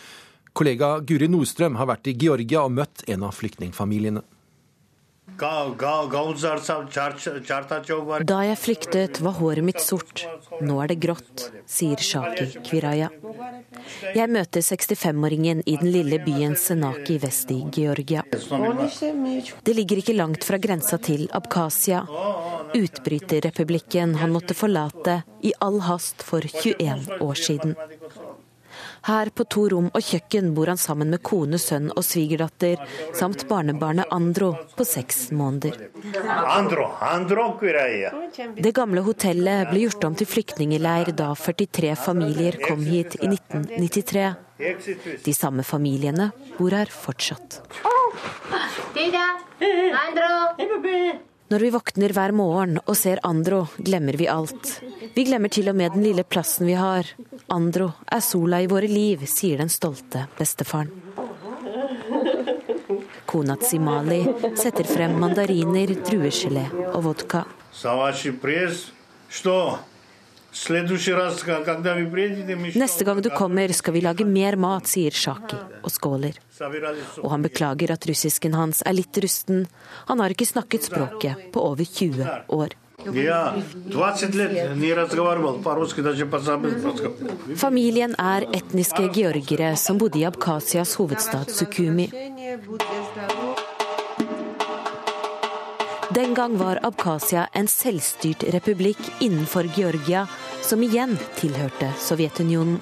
[0.56, 4.24] Kollega Guri Nordstrøm har vært i Georgia og møtt en av flyktningfamiliene.
[8.26, 10.22] Da jeg flyktet, var håret mitt sort.
[10.64, 13.10] Nå er det grått, sier Shaki Kviraya.
[14.16, 18.24] Jeg møter 65-åringen i den lille byen Senaki vest i Georgia.
[19.66, 22.06] Det ligger ikke langt fra grensa til Abkhasia,
[22.76, 27.76] utbryterrepublikken han måtte forlate i all hast for 21 år siden.
[29.06, 32.80] Her på to rom og kjøkken bor han sammen med kone, sønn og svigerdatter,
[33.14, 35.78] samt barnebarnet Andro på seks måneder.
[38.56, 44.26] Det gamle hotellet ble gjort om til flyktningeleir da 43 familier kom hit i 1993.
[45.22, 47.60] De samme familiene bor her fortsatt.
[51.46, 54.80] Når vi våkner hver morgen og ser Andro, glemmer vi alt.
[55.14, 57.06] Vi glemmer til og med den lille plassen vi har.
[57.54, 60.90] Andro er sola i våre liv, sier den stolte bestefaren.
[63.30, 64.24] Kona Tsimali
[64.58, 67.44] setter frem mandariner, druegelé og vodka.
[72.74, 76.38] Neste gang du kommer, skal vi lage mer mat, sier Shaki og skåler.
[77.22, 79.66] Og han beklager at russisken hans er litt rusten.
[80.08, 82.24] Han har ikke snakket språket på over 20
[82.56, 82.76] år.
[87.56, 92.08] Familien er etniske georgere som bodde i Abkhasias hovedstad Sukumi.
[96.16, 100.26] Den gang var Abkhasia en selvstyrt republikk innenfor Georgia,
[100.62, 102.78] som igjen tilhørte Sovjetunionen.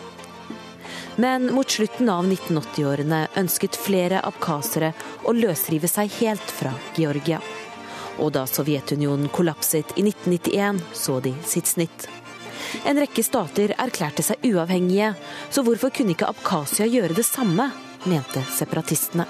[1.17, 4.93] Men mot slutten av 1980-årene ønsket flere abkhasere
[5.27, 7.41] å løsrive seg helt fra Georgia.
[8.23, 12.07] Og da Sovjetunionen kollapset i 1991, så de sitt snitt.
[12.87, 15.11] En rekke stater erklærte seg uavhengige,
[15.51, 17.67] så hvorfor kunne ikke Abkhasia gjøre det samme,
[18.07, 19.27] mente separatistene.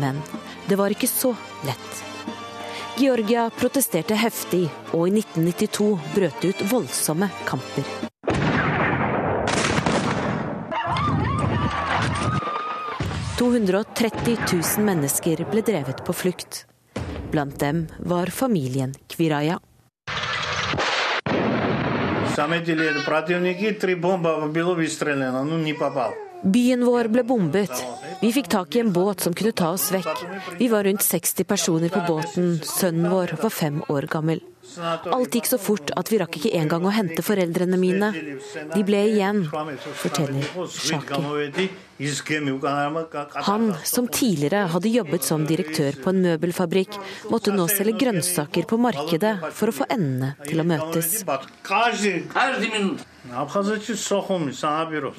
[0.00, 0.24] Men
[0.72, 1.36] det var ikke så
[1.68, 2.13] lett.
[2.96, 7.88] Georgia protesterte heftig, og i 1992 brøt det ut voldsomme kamper.
[13.34, 16.64] «230 000 mennesker ble drevet på flukt.
[17.34, 19.58] Blant dem var familien Kviraya.
[26.44, 27.72] Byen vår ble bombet.
[28.20, 30.24] Vi fikk tak i en båt som kunne ta oss vekk.
[30.58, 32.58] Vi var rundt 60 personer på båten.
[32.64, 34.42] Sønnen vår var fem år gammel.
[35.12, 38.08] Alt gikk så fort at vi rakk ikke engang å hente foreldrene mine.
[38.72, 39.44] De ble igjen,
[40.00, 41.68] forteller Shaki.
[43.46, 46.98] Han, som tidligere hadde jobbet som direktør på en møbelfabrikk,
[47.30, 51.20] måtte nå selge grønnsaker på markedet for å få endene til å møtes.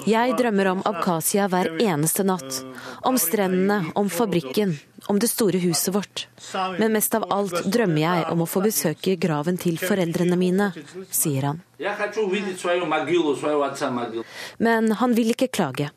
[0.06, 2.60] Jeg drømmer om Abkhasia hver eneste natt.
[3.02, 4.76] Om strendene, om fabrikken,
[5.10, 6.26] om det store huset vårt.
[6.78, 10.70] Men mest av alt drømmer jeg om å få besøke graven til foreldrene mine,
[11.10, 11.60] sier han.
[14.58, 15.90] Men han vil ikke klage.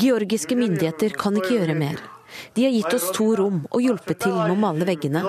[0.00, 2.08] Georgiske myndigheter kan ikke gjøre mer.
[2.54, 5.24] De har gitt oss to rom og hjulpet til med å male veggene.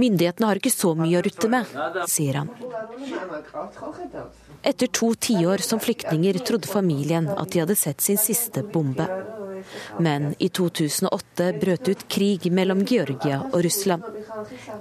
[0.00, 1.74] Myndighetene har ikke så mye å rutte med,
[2.10, 2.52] sier han.
[4.62, 9.08] Etter to tiår som flyktninger trodde familien at de hadde sett sin siste bombe.
[9.98, 14.06] Men i 2008 brøt ut krig mellom Georgia og Russland.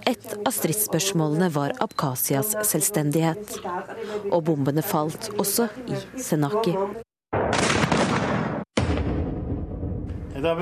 [0.08, 3.60] Et av stridsspørsmålene var Abkhasias selvstendighet.
[4.32, 6.76] Og bombene falt også i Senaki.
[10.40, 10.56] Det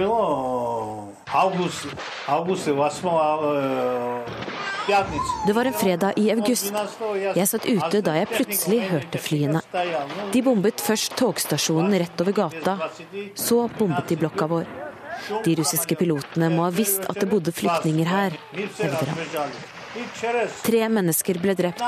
[5.53, 6.73] var en fredag i august.
[7.35, 9.61] Jeg satt ute da jeg plutselig hørte flyene.
[10.33, 12.77] De bombet først togstasjonen rett over gata.
[13.35, 14.69] Så bombet de blokka vår.
[15.43, 19.76] De russiske pilotene må ha visst at det bodde flyktninger her, hevder han.
[20.63, 21.83] Tre mennesker ble drept,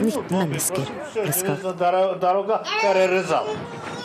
[0.00, 1.62] 19 mennesker ble skadd.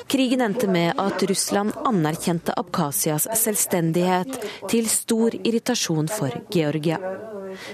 [0.09, 6.97] Krigen endte med at Russland anerkjente Abkhasias selvstendighet, til stor irritasjon for Georgia.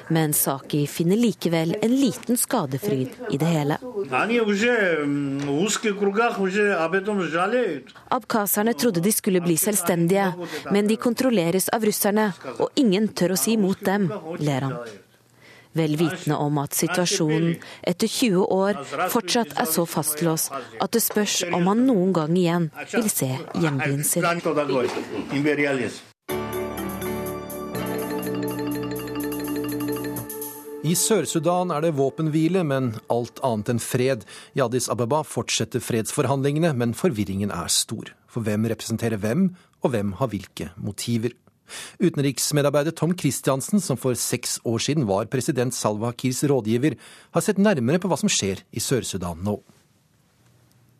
[0.07, 3.77] Men Saki finner likevel en liten skadefryd i det hele.
[8.19, 10.29] Abkhaserne trodde de skulle bli selvstendige,
[10.71, 12.29] men de kontrolleres av russerne,
[12.59, 15.03] og ingen tør å si imot dem, ler han
[15.75, 18.81] vel vitende om at situasjonen etter 20 år
[19.13, 24.03] fortsatt er så fastlåst at det spørs om han noen gang igjen vil se hjembyen
[24.07, 24.25] sin.
[30.85, 34.25] I Sør-Sudan er det våpenhvile, men alt annet enn fred.
[34.53, 38.11] I Addis Ababa fortsetter fredsforhandlingene, men forvirringen er stor.
[38.29, 39.47] For hvem representerer hvem,
[39.81, 41.33] og hvem har hvilke motiver?
[41.99, 46.97] Utenriksmedarbeider Tom Christiansen, som for seks år siden var president Salva Kirs rådgiver,
[47.35, 49.59] har sett nærmere på hva som skjer i Sør-Sudan nå.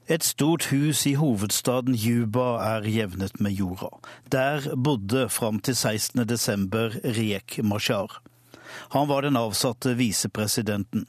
[0.06, 3.90] Et stort hus i hovedstaden Juba er jevnet med jorda.
[4.30, 6.28] Der bodde fram til 16.
[6.30, 8.22] desember Riek Mashar.
[8.94, 11.08] Han var den avsatte visepresidenten.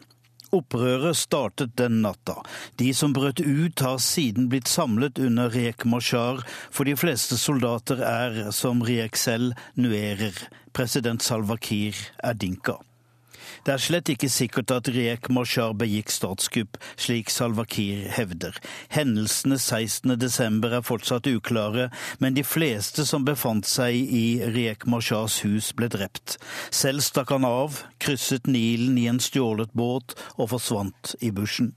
[0.57, 2.39] Opprøret startet den natta.
[2.81, 8.01] De som brøt ut, har siden blitt samlet under Riek Mashar, for de fleste soldater
[8.01, 10.37] er, som Riek selv, nuerer.
[10.77, 12.81] President Salva Kiir er dinka.
[13.67, 18.55] Det er slett ikke sikkert at Riek Mashar begikk statskupp, slik Salva Kiir hevder.
[18.95, 21.89] Hendelsene 16.12 er fortsatt uklare,
[22.23, 26.37] men de fleste som befant seg i Riek Mashars hus, ble drept.
[26.71, 31.75] Selv stakk han av, krysset Nilen i en stjålet båt og forsvant i bushen.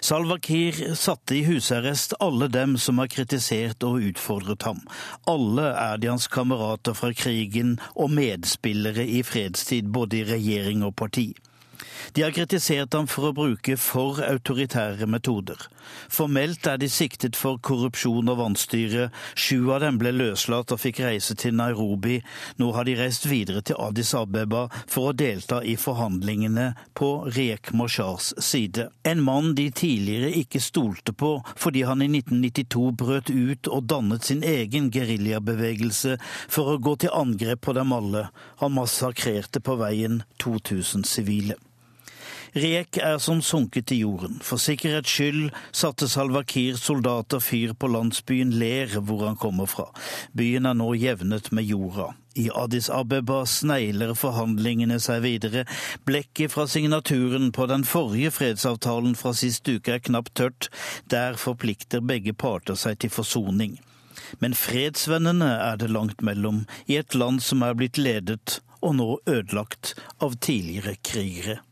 [0.00, 4.82] Salva Kiir satte i husarrest alle dem som har kritisert og utfordret ham.
[5.30, 10.96] Alle er de hans kamerater fra krigen og medspillere i fredstid, både i regjering og
[10.98, 11.30] parti.
[12.12, 15.68] De har kritisert ham for å bruke for autoritære metoder.
[16.12, 19.08] Formelt er de siktet for korrupsjon og vanstyre.
[19.34, 22.20] Sju av dem ble løslatt og fikk reise til Nairobi.
[22.60, 27.72] Nå har de reist videre til Addis Abeba for å delta i forhandlingene på Riek
[27.76, 28.88] Moshars side.
[29.08, 34.28] En mann de tidligere ikke stolte på fordi han i 1992 brøt ut og dannet
[34.28, 38.28] sin egen geriljabevegelse for å gå til angrep på dem alle.
[38.62, 41.58] Han massakrerte på veien 2000 sivile.
[42.52, 44.34] Riek er som sunket i jorden.
[44.44, 49.86] For sikkerhets skyld satte Salva Kiir soldater fyr på landsbyen Ler, hvor han kommer fra.
[50.36, 52.10] Byen er nå jevnet med jorda.
[52.36, 55.64] I Addis Abeba snegler forhandlingene seg videre.
[56.04, 60.68] Blekket fra signaturen på den forrige fredsavtalen fra sist uke er knapt tørt.
[61.08, 63.78] Der forplikter begge parter seg til forsoning.
[64.44, 69.10] Men fredsvennene er det langt mellom, i et land som er blitt ledet og nå
[69.24, 71.62] ødelagt av tidligere krigere.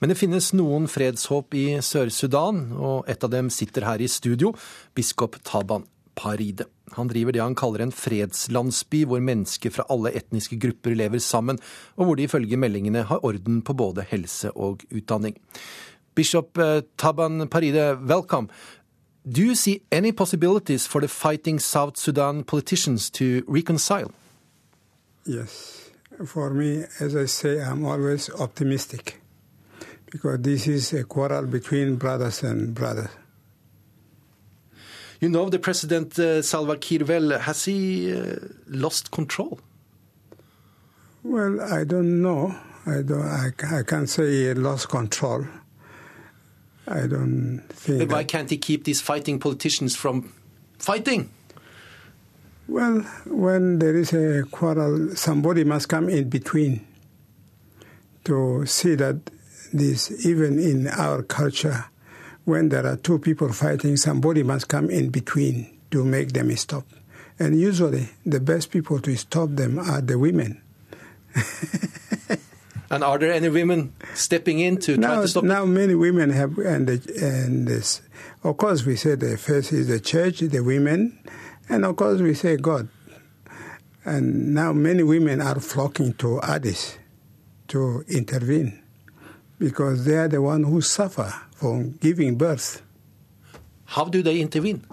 [0.00, 4.52] Men det finnes noen fredshåp i Sør-Sudan, og et av dem sitter her i studio,
[4.96, 5.86] biskop Taban
[6.16, 6.66] Paride.
[6.96, 11.58] Han driver det han kaller en fredslandsby, hvor mennesker fra alle etniske grupper lever sammen,
[11.96, 15.36] og hvor de ifølge meldingene har orden på både helse og utdanning.
[16.16, 18.48] Bishop eh, Taban Paride, welcome.
[19.26, 24.12] Do you see any possibilities for the fighting South Sudan politicians to reconcile?
[25.26, 25.90] Yes.
[26.24, 29.20] For me, as I say, I'm always optimistic.
[30.10, 33.10] Because this is a quarrel between brothers and brothers.
[35.20, 37.38] You know the president uh, Salva Kiir well.
[37.38, 38.36] Has he uh,
[38.68, 39.58] lost control?
[41.22, 42.54] Well, I don't know.
[42.84, 43.22] I don't.
[43.22, 45.46] I, I can't say he lost control.
[46.86, 48.00] I don't think.
[48.00, 50.32] But why can't he keep these fighting politicians from
[50.78, 51.30] fighting?
[52.68, 56.86] Well, when there is a quarrel, somebody must come in between
[58.24, 59.18] to see that
[59.72, 61.86] this even in our culture.
[62.44, 66.84] When there are two people fighting, somebody must come in between to make them stop.
[67.38, 70.62] And usually, the best people to stop them are the women.
[72.90, 76.30] and are there any women stepping in to now, try to stop Now, many women
[76.30, 78.00] have, and, and this,
[78.42, 81.18] of course, we say the first is the church, the women,
[81.68, 82.88] and of course, we say God.
[84.04, 86.96] And now, many women are flocking to Addis
[87.68, 88.82] to intervene
[89.58, 92.82] because they are the one who suffer from giving birth.
[93.86, 94.84] How do they intervene?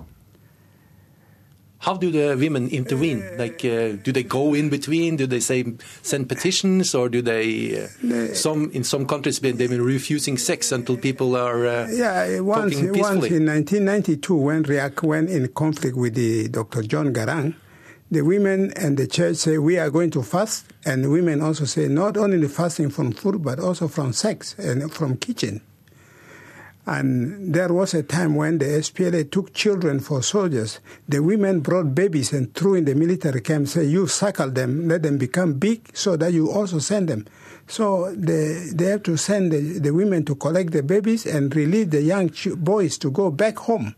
[1.79, 3.37] How do the women intervene?
[3.37, 5.17] Like, uh, do they go in between?
[5.17, 5.65] Do they say
[6.01, 7.83] send petitions, or do they?
[7.83, 12.39] Uh, some in some countries they've been refusing sex until people are uh, yeah.
[12.39, 13.19] Once, talking peacefully.
[13.19, 16.83] once in 1992, when Riak went in conflict with the Dr.
[16.83, 17.55] John Garang,
[18.09, 21.87] the women and the church say we are going to fast, and women also say
[21.87, 25.61] not only the fasting from food but also from sex and from kitchen.
[26.85, 30.81] And there was a time when the SPLA took children for soldiers.
[31.07, 35.01] The women brought babies and threw in the military camp, say you suckle them, let
[35.03, 37.25] them become big, so that you also send them.
[37.67, 41.87] So they, they have to send the, the women to collect the babies and release
[41.87, 43.95] the young boys to go back home.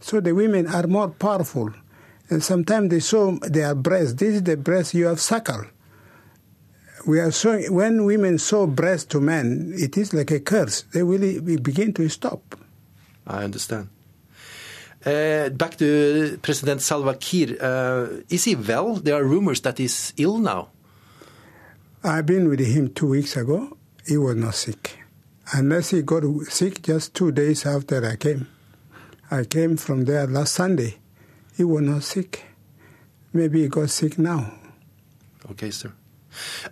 [0.00, 1.70] So the women are more powerful
[2.30, 4.14] and sometimes they show their breasts.
[4.14, 5.66] This is the breast you have suckle.
[7.04, 10.82] We are showing when women show breast to men, it is like a curse.
[10.92, 12.56] They really begin to stop.
[13.26, 13.88] I understand.
[15.04, 17.56] Uh, back to President Salva Kiir.
[17.60, 18.94] Uh, is he well?
[18.94, 20.68] There are rumors that he's ill now.
[22.04, 23.76] I've been with him two weeks ago.
[24.06, 24.98] He was not sick.
[25.52, 28.46] Unless he got sick just two days after I came.
[29.30, 30.98] I came from there last Sunday.
[31.56, 32.44] He was not sick.
[33.32, 34.52] Maybe he got sick now.
[35.50, 35.92] Okay, sir.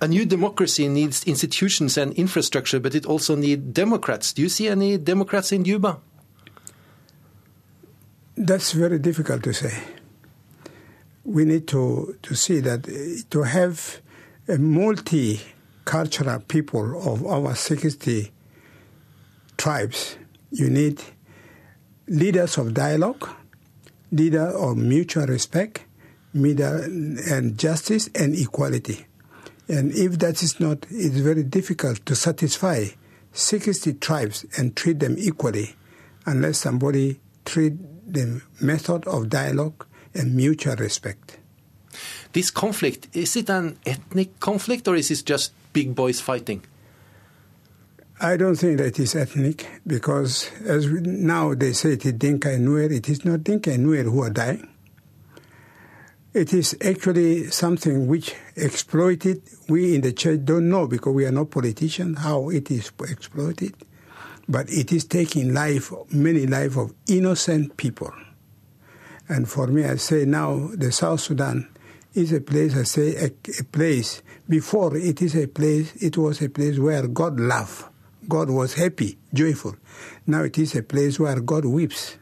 [0.01, 4.33] A new democracy needs institutions and infrastructure, but it also needs Democrats.
[4.33, 6.01] Do you see any Democrats in Cuba?
[8.37, 9.83] That's very difficult to say.
[11.25, 14.01] We need to, to see that uh, to have
[14.49, 18.33] a multicultural people of our 60
[19.59, 20.17] tribes,
[20.51, 21.03] you need
[22.09, 23.29] leaders of dialogue,
[24.11, 25.85] leader of mutual respect,
[26.33, 26.83] leader
[27.31, 29.07] and justice and equality.
[29.71, 32.87] And if that is not, it's very difficult to satisfy
[33.33, 35.77] 60 tribes and treat them equally
[36.27, 37.75] unless somebody treat
[38.13, 41.39] the method of dialogue and mutual respect.
[42.33, 46.65] This conflict, is it an ethnic conflict or is it just big boys fighting?
[48.21, 52.51] I don't think that is ethnic because as we, now they say it is Dinka
[52.51, 54.69] and Nuer, it is not Dinka and Nuer who are dying.
[56.33, 59.43] It is actually something which exploited.
[59.69, 63.75] We in the church don't know because we are not politicians how it is exploited,
[64.49, 68.13] but it is taking life, many life of innocent people.
[69.29, 71.69] And for me, I say now the South Sudan
[72.15, 72.77] is a place.
[72.77, 75.97] I say a, a place before it is a place.
[75.97, 77.87] It was a place where God loved,
[78.29, 79.75] God was happy, joyful.
[80.29, 82.19] Now it is a place where God weeps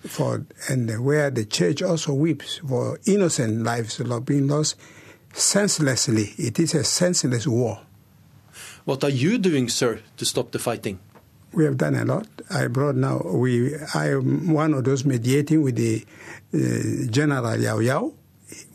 [0.00, 4.76] for and where the church also weeps for innocent lives being lost
[5.32, 6.34] senselessly.
[6.38, 7.80] It is a senseless war.
[8.84, 10.98] What are you doing, sir, to stop the fighting?
[11.52, 12.26] We have done a lot.
[12.50, 13.20] I brought now.
[13.24, 16.04] We I am one of those mediating with the
[16.54, 18.12] uh, General Yao Yao.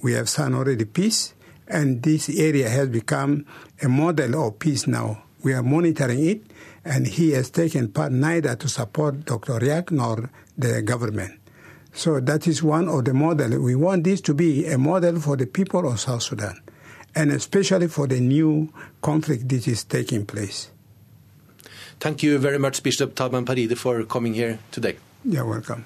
[0.01, 1.33] We have signed already peace,
[1.67, 3.45] and this area has become
[3.81, 5.23] a model of peace now.
[5.43, 6.43] We are monitoring it,
[6.85, 9.59] and he has taken part neither to support Dr.
[9.59, 11.39] Riak nor the government.
[11.93, 13.61] So that is one of the model.
[13.61, 16.59] We want this to be a model for the people of South Sudan,
[17.15, 20.71] and especially for the new conflict that is taking place.
[21.99, 24.97] Thank you very much, Bishop Taban Paride, for coming here today.
[25.23, 25.85] You're welcome.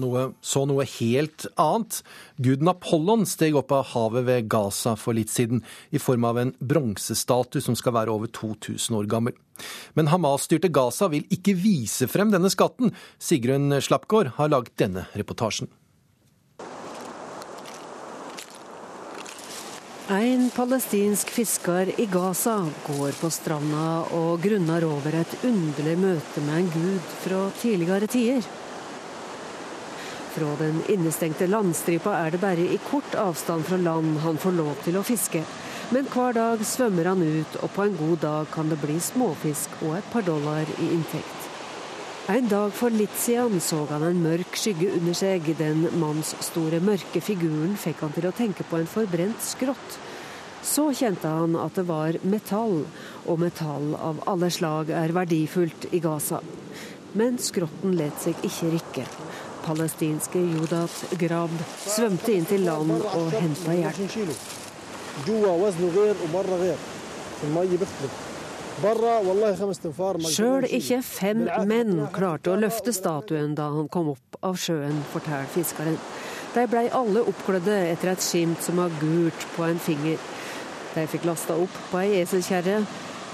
[0.00, 2.00] Noe, så noe helt annet.
[2.42, 6.54] Guden Apollon steg opp av havet ved Gaza for litt siden, i form av en
[6.60, 9.36] bronsestatue som skal være over 2000 år gammel.
[9.94, 12.94] Men Hamas-styrte Gaza vil ikke vise frem denne skatten.
[13.20, 15.70] Sigrun Slappgård har laget denne reportasjen.
[20.10, 26.56] En palestinsk fisker i Gaza går på stranda og grunner over et underlig møte med
[26.56, 28.48] en gud fra tidligere tider.
[30.30, 34.76] Fra den innestengte landstripa er det bare i kort avstand fra land han får lov
[34.84, 35.42] til å fiske.
[35.90, 39.80] Men hver dag svømmer han ut, og på en god dag kan det bli småfisk
[39.82, 41.48] og et par dollar i inntekt.
[42.30, 45.48] En dag for litt siden så han en mørk skygge under seg.
[45.58, 49.98] Den mannsstore, mørke figuren fikk han til å tenke på en forbrent skrott.
[50.62, 52.84] Så kjente han at det var metall,
[53.26, 56.38] og metall av alle slag er verdifullt i Gaza.
[57.18, 59.08] Men skrotten let seg ikke rikke.
[59.64, 61.52] Palestinske Jodat Grab
[61.84, 63.98] svømte inn til land og henta hjelp.
[70.30, 75.50] Sjøl ikke fem menn klarte å løfte statuen da han kom opp av sjøen, forteller
[75.52, 75.98] fiskeren.
[76.54, 80.16] De blei alle oppklødde etter et skimt som var gult på en finger.
[80.94, 82.80] De fikk lasta opp på ei eselkjerre,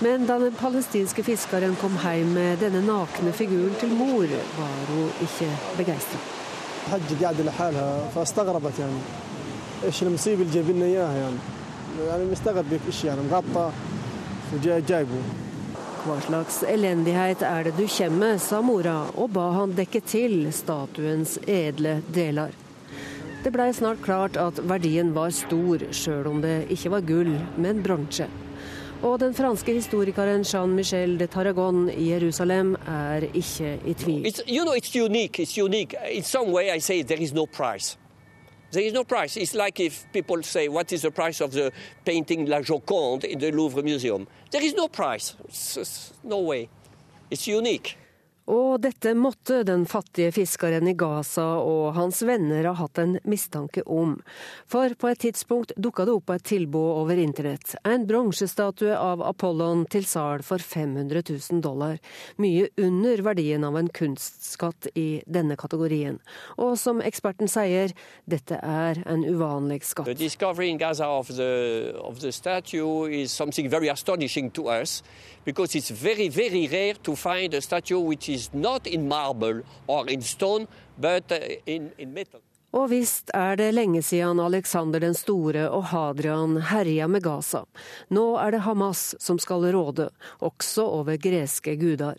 [0.05, 4.29] men da den palestinske fiskeren kom hjem med denne nakne figuren til mor,
[4.59, 6.21] var hun ikke begeistra.
[16.07, 20.53] Hva slags elendighet er det du kommer med, sa mora, og ba han dekke til
[20.55, 22.55] statuens edle deler.
[23.43, 27.83] Det blei snart klart at verdien var stor, sjøl om det ikke var gull, men
[27.83, 28.29] bronse.
[29.07, 34.27] Og den franske historikeren Jean-Michel de Tarragon i Jerusalem er ikke i tvil.
[34.27, 35.39] It's, you know, it's unique.
[35.39, 35.95] It's unique.
[36.11, 37.99] In some way, I say there is no price.
[38.73, 39.37] There is no price.
[39.37, 41.71] It's like if people say, what is the price of the
[42.05, 44.27] painting La Joconde in the Louvre Museum?
[44.51, 45.37] There is no price.
[45.45, 46.69] It's, it's no way.
[47.31, 47.97] It's unique.
[48.47, 53.83] Og dette måtte den fattige fiskeren i Gaza og hans venner ha hatt en mistanke
[53.91, 54.15] om.
[54.71, 57.75] For på et tidspunkt dukka det opp et tilbud over internett.
[57.83, 61.99] En bronsestatue av Apollon til sal for 500 000 dollar.
[62.39, 66.21] Mye under verdien av en kunstskatt i denne kategorien.
[66.63, 67.97] Og som eksperten sier,
[68.31, 70.07] dette er en uvanlig skatt.
[70.07, 75.03] Of the, of the statue is astonishing to us
[75.45, 80.23] because it's very, very rare to find a statue which not in marble or in
[80.23, 80.67] stone,
[80.99, 82.41] but uh, in, in metal.
[82.77, 87.63] Og visst er det lenge siden Alexander den store og Hadrian herja med Gaza.
[88.13, 90.11] Nå er det Hamas som skal råde,
[90.45, 92.19] også over greske guder.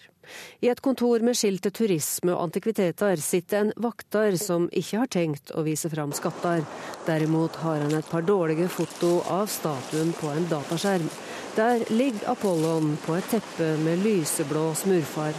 [0.60, 5.54] I et kontor med skiltet turisme og antikviteter sitter en vakter som ikke har tenkt
[5.56, 6.66] å vise fram skatter.
[7.08, 11.08] Derimot har han et par dårlige foto av statuen på en dataskjerm.
[11.56, 15.38] Der ligger Apollon på et teppe med lyseblå smurfar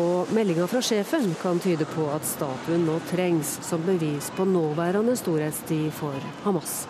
[0.00, 5.16] og meldinga fra sjefen kan tyde på at statuen nå trengs som bevis på nåværende
[5.16, 6.86] storhetstid for Hamas.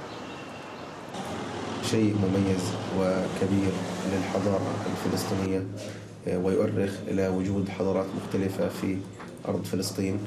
[1.84, 2.64] شيء مميز
[2.98, 3.72] وكبير
[4.12, 5.62] للحضارة الفلسطينية
[6.26, 8.96] ويؤرخ إلى وجود حضارات مختلفة في
[9.48, 10.18] أرض فلسطين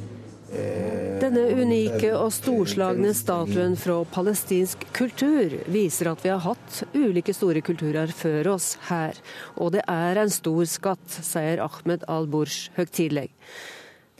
[0.53, 7.62] denne unike og storslagne statuen fra palestinsk kultur viser at vi har hatt ulike store
[7.64, 9.16] kulturer før oss her,
[9.57, 13.30] og det er en stor skatt, sier Ahmed al-Bursh høytidelig.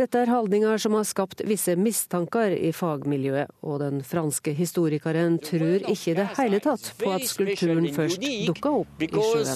[0.01, 5.85] Dette er holdninger som har skapt visse mistanker i fagmiljøet, og den franske historikeren tror
[5.85, 9.53] ikke i det hele tatt på at skulpturen først dukka opp i sjøen.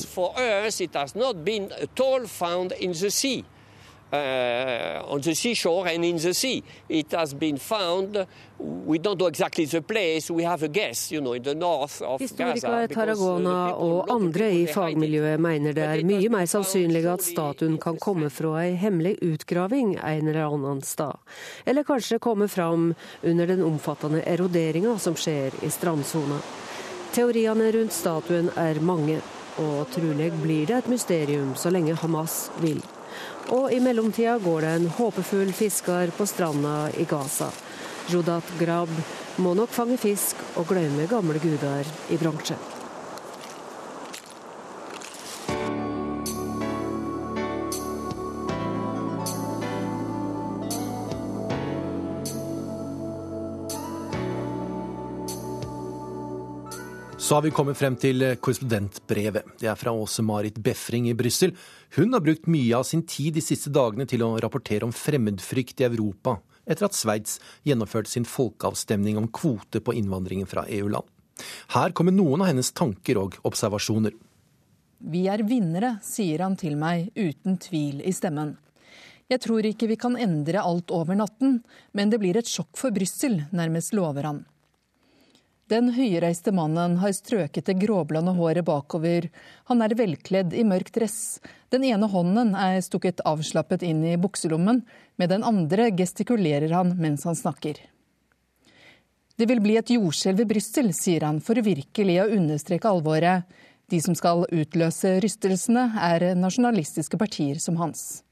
[4.12, 6.62] Uh, on the seashore and in the sea.
[6.88, 8.24] It has been found.
[8.58, 10.30] We don't know exactly the place.
[10.30, 14.62] We have a guess, you know, in the north of Historiker Tarragona og andre i
[14.70, 19.96] fagmiljøet mener det er mye mer sannsynlig at statuen kan komme fra ei hemmelig utgraving
[19.98, 21.18] en eller annen sted.
[21.66, 22.92] Eller kanskje komme fram
[23.22, 26.38] under den omfattende eroderinga som skjer i strandsona.
[27.10, 29.18] Teoriene rundt statuen er mange,
[29.58, 32.78] og trolig blir det et mysterium så lenge Hamas vil.
[33.54, 37.50] Og i mellomtida går det en håpefull fisker på stranda i Gaza.
[38.10, 38.90] Jodat Grab
[39.42, 42.75] må nok fange fisk og glemme gamle guder i bronse.
[57.26, 59.48] Så har vi kommet frem til korrespondentbrevet.
[59.58, 61.56] Det er fra Åse-Marit Befring i Brussel.
[61.96, 65.82] Hun har brukt mye av sin tid de siste dagene til å rapportere om fremmedfrykt
[65.82, 71.10] i Europa, etter at Sveits gjennomførte sin folkeavstemning om kvote på innvandringen fra EU-land.
[71.74, 74.14] Her kommer noen av hennes tanker og observasjoner.
[75.02, 78.54] Vi er vinnere, sier han til meg uten tvil i stemmen.
[79.26, 82.94] Jeg tror ikke vi kan endre alt over natten, men det blir et sjokk for
[82.94, 84.46] Brussel, nærmest lover han.
[85.66, 89.26] Den høyreiste mannen har strøket det gråblonde håret bakover.
[89.66, 91.40] Han er velkledd i mørk dress.
[91.74, 94.84] Den ene hånden er stukket avslappet inn i bukselommen,
[95.18, 97.80] med den andre gestikulerer han mens han snakker.
[99.36, 103.50] Det vil bli et jordskjelv i Brussel, sier han for virkelig å understreke alvoret.
[103.90, 108.22] De som skal utløse rystelsene, er nasjonalistiske partier som hans.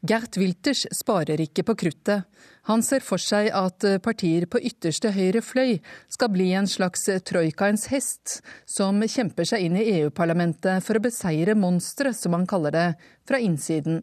[0.00, 2.24] Gert Wilters sparer ikke på kruttet.
[2.68, 5.74] Han ser for seg at partier på ytterste høyre fløy
[6.08, 11.56] skal bli en slags troikaens hest, som kjemper seg inn i EU-parlamentet for å beseire
[11.58, 12.86] monstre, som han kaller det,
[13.28, 14.00] fra innsiden.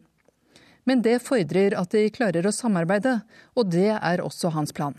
[0.86, 3.18] Men det fordrer at de klarer å samarbeide,
[3.58, 4.94] og det er også hans plan.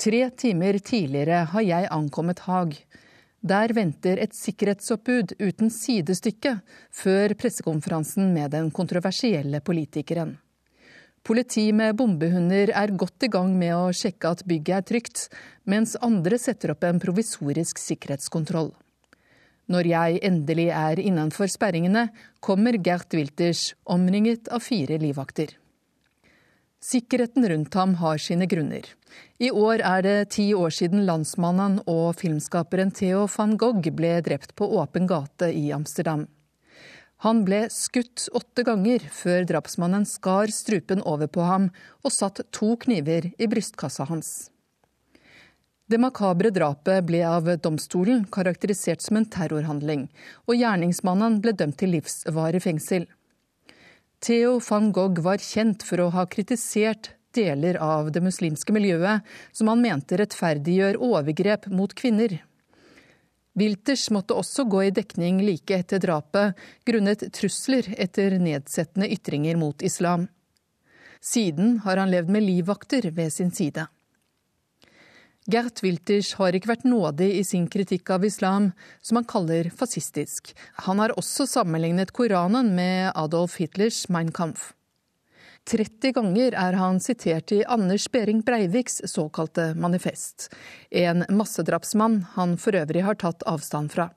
[0.00, 2.72] Tre timer tidligere har jeg ankommet Haag.
[3.40, 6.58] Der venter et sikkerhetsoppbud uten sidestykke
[6.92, 10.34] før pressekonferansen med den kontroversielle politikeren.
[11.24, 15.24] Politi med bombehunder er godt i gang med å sjekke at bygget er trygt,
[15.64, 18.72] mens andre setter opp en provisorisk sikkerhetskontroll.
[19.70, 22.08] Når jeg endelig er innenfor sperringene,
[22.44, 25.59] kommer Gert Wilters omringet av fire livvakter.
[26.80, 28.86] Sikkerheten rundt ham har sine grunner.
[29.38, 34.54] I år er det ti år siden landsmannen og filmskaperen Theo van Gogh ble drept
[34.56, 36.24] på åpen gate i Amsterdam.
[37.20, 41.68] Han ble skutt åtte ganger før drapsmannen skar strupen over på ham
[42.00, 44.48] og satt to kniver i brystkassa hans.
[45.90, 50.06] Det makabre drapet ble av domstolen karakterisert som en terrorhandling,
[50.48, 53.04] og gjerningsmannen ble dømt til livsvarig fengsel.
[54.20, 59.24] Theo van Gogh var kjent for å ha kritisert deler av det muslimske miljøet
[59.56, 62.34] som han mente rettferdiggjør overgrep mot kvinner.
[63.56, 66.52] Wilters måtte også gå i dekning like etter drapet,
[66.86, 70.28] grunnet trusler etter nedsettende ytringer mot islam.
[71.20, 73.86] Siden har han levd med livvakter ved sin side.
[75.48, 80.52] Gert Wilters har ikke vært nådig i sin kritikk av islam, som han kaller fascistisk.
[80.84, 84.74] Han har også sammenlignet Koranen med Adolf Hitlers Mein Kampf.
[85.70, 90.48] 30 ganger er han sitert i Anders Behring Breiviks såkalte manifest,
[90.90, 94.10] en massedrapsmann han for øvrig har tatt avstand fra.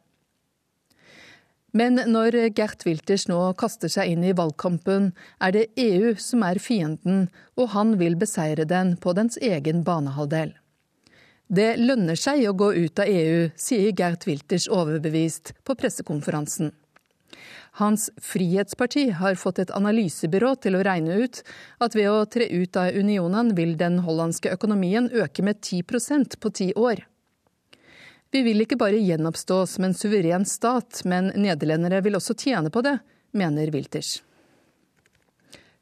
[1.74, 5.12] Men når Gert Wilters nå kaster seg inn i valgkampen,
[5.42, 10.54] er det EU som er fienden, og han vil beseire den på dens egen banehalvdel.
[11.48, 16.72] Det lønner seg å gå ut av EU, sier Gert Wilters overbevist på pressekonferansen.
[17.82, 21.42] Hans Frihetsparti har fått et analysebyrå til å regne ut
[21.82, 26.54] at ved å tre ut av unionen vil den hollandske økonomien øke med 10% på
[26.54, 27.02] ti år.
[28.34, 32.82] Vi vil ikke bare gjenoppstå som en suveren stat, men nederlendere vil også tjene på
[32.86, 32.96] det,
[33.34, 34.22] mener Wilters.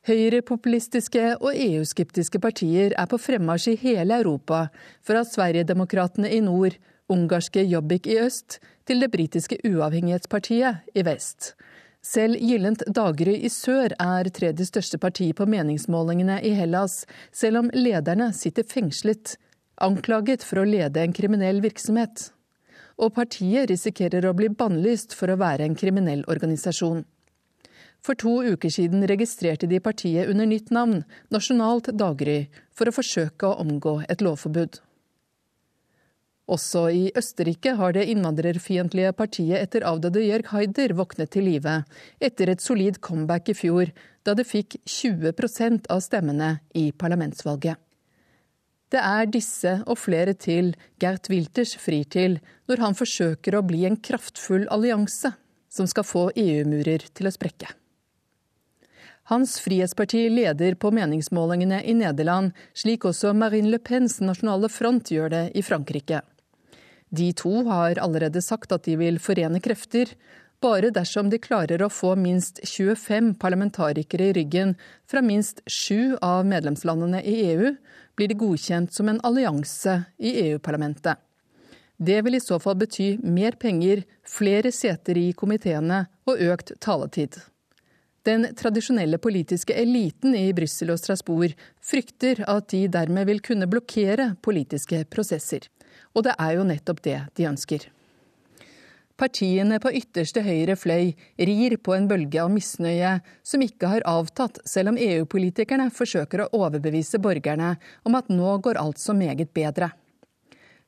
[0.10, 4.64] Høyrepopulistiske og EU-skeptiske partier er på fremmarsj i hele Europa,
[5.06, 6.80] fra Sverigedemokraterna i nord,
[7.12, 8.58] ungarske Jobbik i øst,
[8.89, 11.52] til det britiske uavhengighetspartiet i vest.
[12.02, 17.70] Selv Gyllent daggry i sør er tredje største parti på meningsmålingene i Hellas, selv om
[17.78, 19.36] lederne sitter fengslet,
[19.78, 22.32] anklaget for å lede en kriminell virksomhet.
[22.97, 27.06] Og partiet risikerer å bli bannlyst for å være en kriminell organisasjon.
[28.02, 33.45] For to uker siden registrerte de partiet under nytt navn, Nasjonalt Daggry, for å forsøke
[33.45, 34.80] å omgå et lovforbud.
[36.52, 41.78] Også i Østerrike har det innvandrerfiendtlige partiet etter avdøde Jørg Haider våknet til live,
[42.20, 43.93] etter et solid comeback i fjor,
[44.26, 47.78] da det fikk 20% av stemmene i parlamentsvalget.
[48.91, 53.86] Det er disse og flere til Gert Wilters frir til når han forsøker å bli
[53.88, 55.32] en kraftfull allianse
[55.72, 57.72] som skal få EU-murer til å sprekke.
[59.32, 65.29] Hans Frihetsparti leder på meningsmålingene i Nederland, slik også Marine Le Pens nasjonale front gjør
[65.32, 66.17] det i Frankrike.
[67.15, 70.11] De to har allerede sagt at de vil forene krefter,
[70.59, 74.75] bare dersom de klarer å få minst 25 parlamentarikere i ryggen
[75.07, 77.71] fra minst sju av medlemslandene i EU,
[78.19, 81.15] blir de godkjent som en allianse i EU-parlamentet.
[81.95, 87.39] Det vil i så fall bety mer penger, flere seter i komiteene og økt taletid.
[88.28, 94.36] Den tradisjonelle politiske eliten i Brussel og Strasbourg frykter at de dermed vil kunne blokkere
[94.45, 95.65] politiske prosesser.
[96.13, 97.88] Og det er jo nettopp det de ønsker.
[99.22, 104.57] Partiene på ytterste høyre fløy rir på en bølge av misnøye som ikke har avtatt,
[104.65, 109.91] selv om EU-politikerne forsøker å overbevise borgerne om at nå går alt så meget bedre.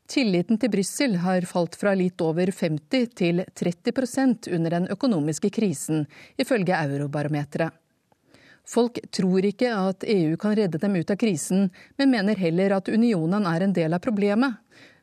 [0.10, 6.06] Tilliten til Brussel har falt fra litt over 50 til 30% under den økonomiske krisen,
[6.38, 7.72] ifølge Eurobarometeret.
[8.64, 11.68] Folk tror ikke at EU kan redde dem ut av krisen,
[12.00, 14.56] men mener heller at unionen er en del av problemet.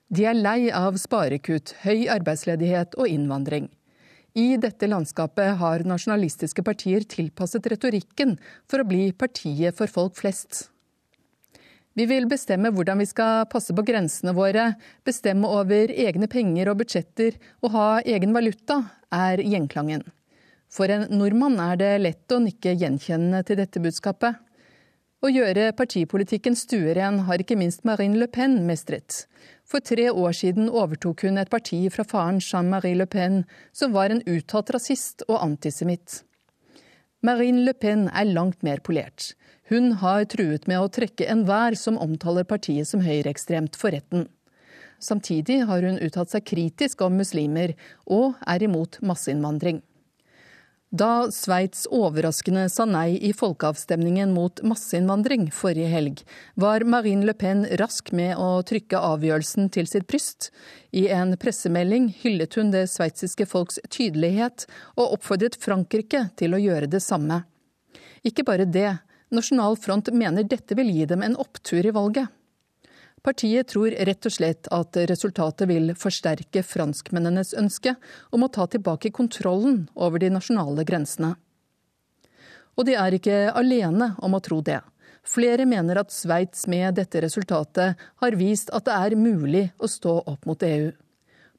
[0.09, 3.69] De er lei av sparekutt, høy arbeidsledighet og innvandring.
[4.35, 8.37] I dette landskapet har nasjonalistiske partier tilpasset retorikken
[8.71, 10.69] for å bli partiet for folk flest.
[12.01, 14.71] Vi vil bestemme hvordan vi skal passe på grensene våre,
[15.05, 18.79] bestemme over egne penger og budsjetter og ha egen valuta,
[19.13, 20.07] er gjenklangen.
[20.73, 24.39] For en nordmann er det lett å nikke gjenkjennende til dette budskapet.
[25.21, 29.27] Å gjøre partipolitikken stueren har ikke minst Marine Le Pen mestret.
[29.69, 33.43] For tre år siden overtok hun et parti fra faren Jean-Marie Le Pen,
[33.77, 36.23] som var en uttalt rasist og antisemitt.
[37.23, 39.35] Marine Le Pen er langt mer polert.
[39.69, 44.25] Hun har truet med å trekke enhver som omtaler partiet som høyreekstremt, for retten.
[45.05, 47.75] Samtidig har hun uttalt seg kritisk om muslimer,
[48.09, 49.83] og er imot masseinnvandring.
[50.91, 56.23] Da Sveits overraskende sa nei i folkeavstemningen mot masseinnvandring forrige helg,
[56.59, 60.49] var Marine Le Pen rask med å trykke avgjørelsen til sitt bryst.
[60.91, 64.67] I en pressemelding hyllet hun det sveitsiske folks tydelighet,
[64.99, 67.45] og oppfordret Frankrike til å gjøre det samme.
[68.27, 68.97] Ikke bare det,
[69.31, 72.35] Nasjonal Front mener dette vil gi dem en opptur i valget.
[73.23, 77.95] Partiet tror rett og slett at resultatet vil forsterke franskmennenes ønske
[78.33, 81.35] om å ta tilbake kontrollen over de nasjonale grensene.
[82.81, 84.81] Og de er ikke alene om å tro det.
[85.27, 90.17] Flere mener at Sveits med dette resultatet har vist at det er mulig å stå
[90.25, 90.89] opp mot EU.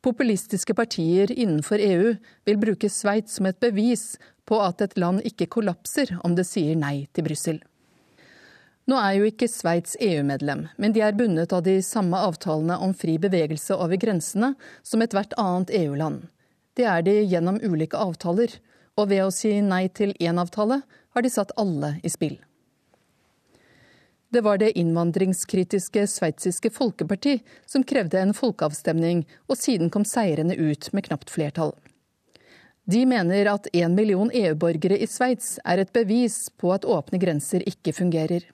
[0.01, 2.15] Populistiske partier innenfor EU
[2.49, 4.15] vil bruke Sveits som et bevis
[4.49, 7.61] på at et land ikke kollapser om det sier nei til Brussel.
[8.89, 12.95] Nå er jo ikke Sveits EU-medlem, men de er bundet av de samme avtalene om
[12.97, 16.23] fri bevegelse over grensene som ethvert annet EU-land.
[16.73, 18.55] Det er de gjennom ulike avtaler,
[18.97, 20.81] og ved å si nei til én avtale,
[21.13, 22.39] har de satt alle i spill.
[24.31, 30.87] Det var det innvandringskritiske sveitsiske folkeparti som krevde en folkeavstemning, og siden kom seirende ut
[30.95, 31.73] med knapt flertall.
[32.87, 37.61] De mener at én million EU-borgere i Sveits er et bevis på at åpne grenser
[37.67, 38.47] ikke fungerer.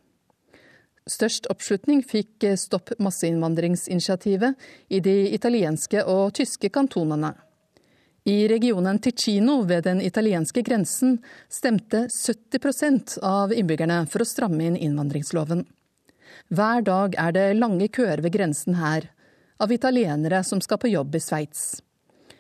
[1.08, 4.56] Størst oppslutning fikk Stopp masseinnvandringsinitiativet
[4.92, 7.34] i de italienske og tyske kantonene.
[8.28, 14.76] I regionen Ticino ved den italienske grensen stemte 70% av innbyggerne for å stramme inn
[14.76, 15.64] innvandringsloven.
[16.52, 19.08] Hver dag er det lange køer ved grensen her,
[19.64, 21.80] av italienere som skal på jobb i Sveits.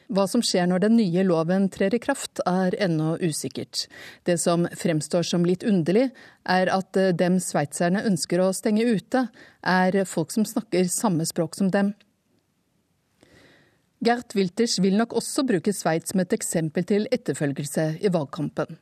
[0.07, 3.85] Hva som skjer når den nye loven trer i kraft, er ennå usikkert.
[4.23, 6.09] Det som fremstår som litt underlig,
[6.47, 9.25] er at dem sveitserne ønsker å stenge ute,
[9.67, 11.91] er folk som snakker samme språk som dem.
[13.99, 18.77] Gert Wilters vil nok også bruke Sveits som et eksempel til etterfølgelse i valgkampen.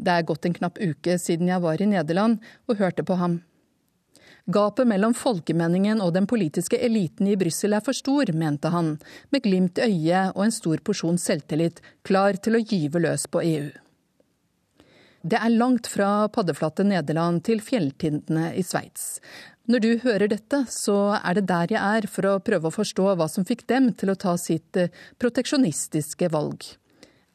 [0.00, 3.40] Det er gått en knapp uke siden jeg var i Nederland og hørte på ham.
[4.46, 8.96] Gapet mellom folkemeningen og den politiske eliten i Brussel er for stor, mente han,
[9.30, 13.44] med glimt i øyet og en stor porsjon selvtillit, klar til å gyve løs på
[13.44, 13.70] EU.
[15.20, 19.18] Det er langt fra paddeflatte Nederland til fjelltindene i Sveits.
[19.70, 23.12] Når du hører dette, så er det der jeg er for å prøve å forstå
[23.20, 24.88] hva som fikk dem til å ta sitt eh,
[25.20, 26.64] proteksjonistiske valg.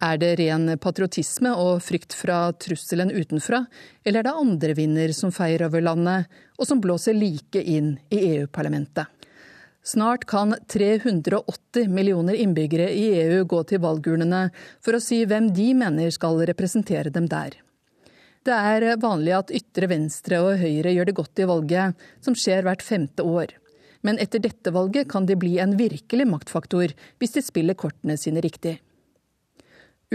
[0.03, 3.61] Er det ren patriotisme og frykt fra trusselen utenfra,
[4.03, 6.27] eller er det andre vinder som feier over landet,
[6.59, 9.07] og som blåser like inn i EU-parlamentet?
[9.85, 14.47] Snart kan 380 millioner innbyggere i EU gå til valgurnene
[14.83, 17.53] for å si hvem de mener skal representere dem der.
[18.45, 22.65] Det er vanlig at ytre venstre og høyre gjør det godt i valget, som skjer
[22.65, 23.53] hvert femte år.
[24.05, 26.91] Men etter dette valget kan de bli en virkelig maktfaktor
[27.21, 28.75] hvis de spiller kortene sine riktig.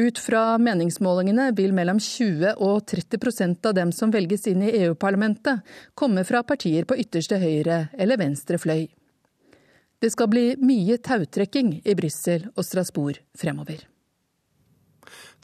[0.00, 5.60] Ut fra meningsmålingene vil mellom 20 og 30% av dem som velges inn i EU-parlamentet,
[5.98, 8.86] komme fra partier på ytterste høyre eller venstre fløy.
[10.00, 13.82] Det skal bli mye tautrekking i Brussel og Strasbourg fremover.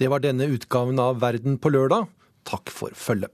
[0.01, 2.09] Det var denne utgaven av Verden på lørdag
[2.47, 3.33] takk for følget.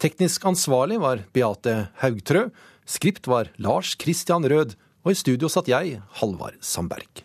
[0.00, 2.48] Teknisk ansvarlig var Beate Haugtrø.
[2.88, 4.74] Skript var Lars Christian Rød.
[5.04, 7.24] Og i studio satt jeg, Halvard Sandberg.